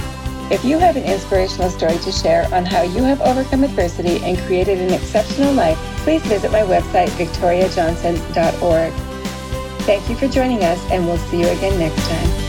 If 0.52 0.64
you 0.64 0.78
have 0.78 0.96
an 0.96 1.04
inspirational 1.04 1.72
story 1.72 1.98
to 1.98 2.12
share 2.12 2.48
on 2.54 2.66
how 2.66 2.84
you 2.84 3.02
have 3.02 3.20
overcome 3.22 3.64
adversity 3.64 4.24
and 4.24 4.38
created 4.40 4.80
an 4.80 4.94
exceptional 4.94 5.54
life, 5.54 5.78
please 6.04 6.22
visit 6.22 6.52
my 6.52 6.62
website, 6.62 7.08
victoriajohnson.org. 7.18 8.94
Thank 9.86 10.08
you 10.08 10.16
for 10.16 10.28
joining 10.28 10.64
us, 10.64 10.80
and 10.92 11.08
we'll 11.08 11.18
see 11.18 11.40
you 11.40 11.48
again 11.48 11.80
next 11.80 12.08
time. 12.08 12.45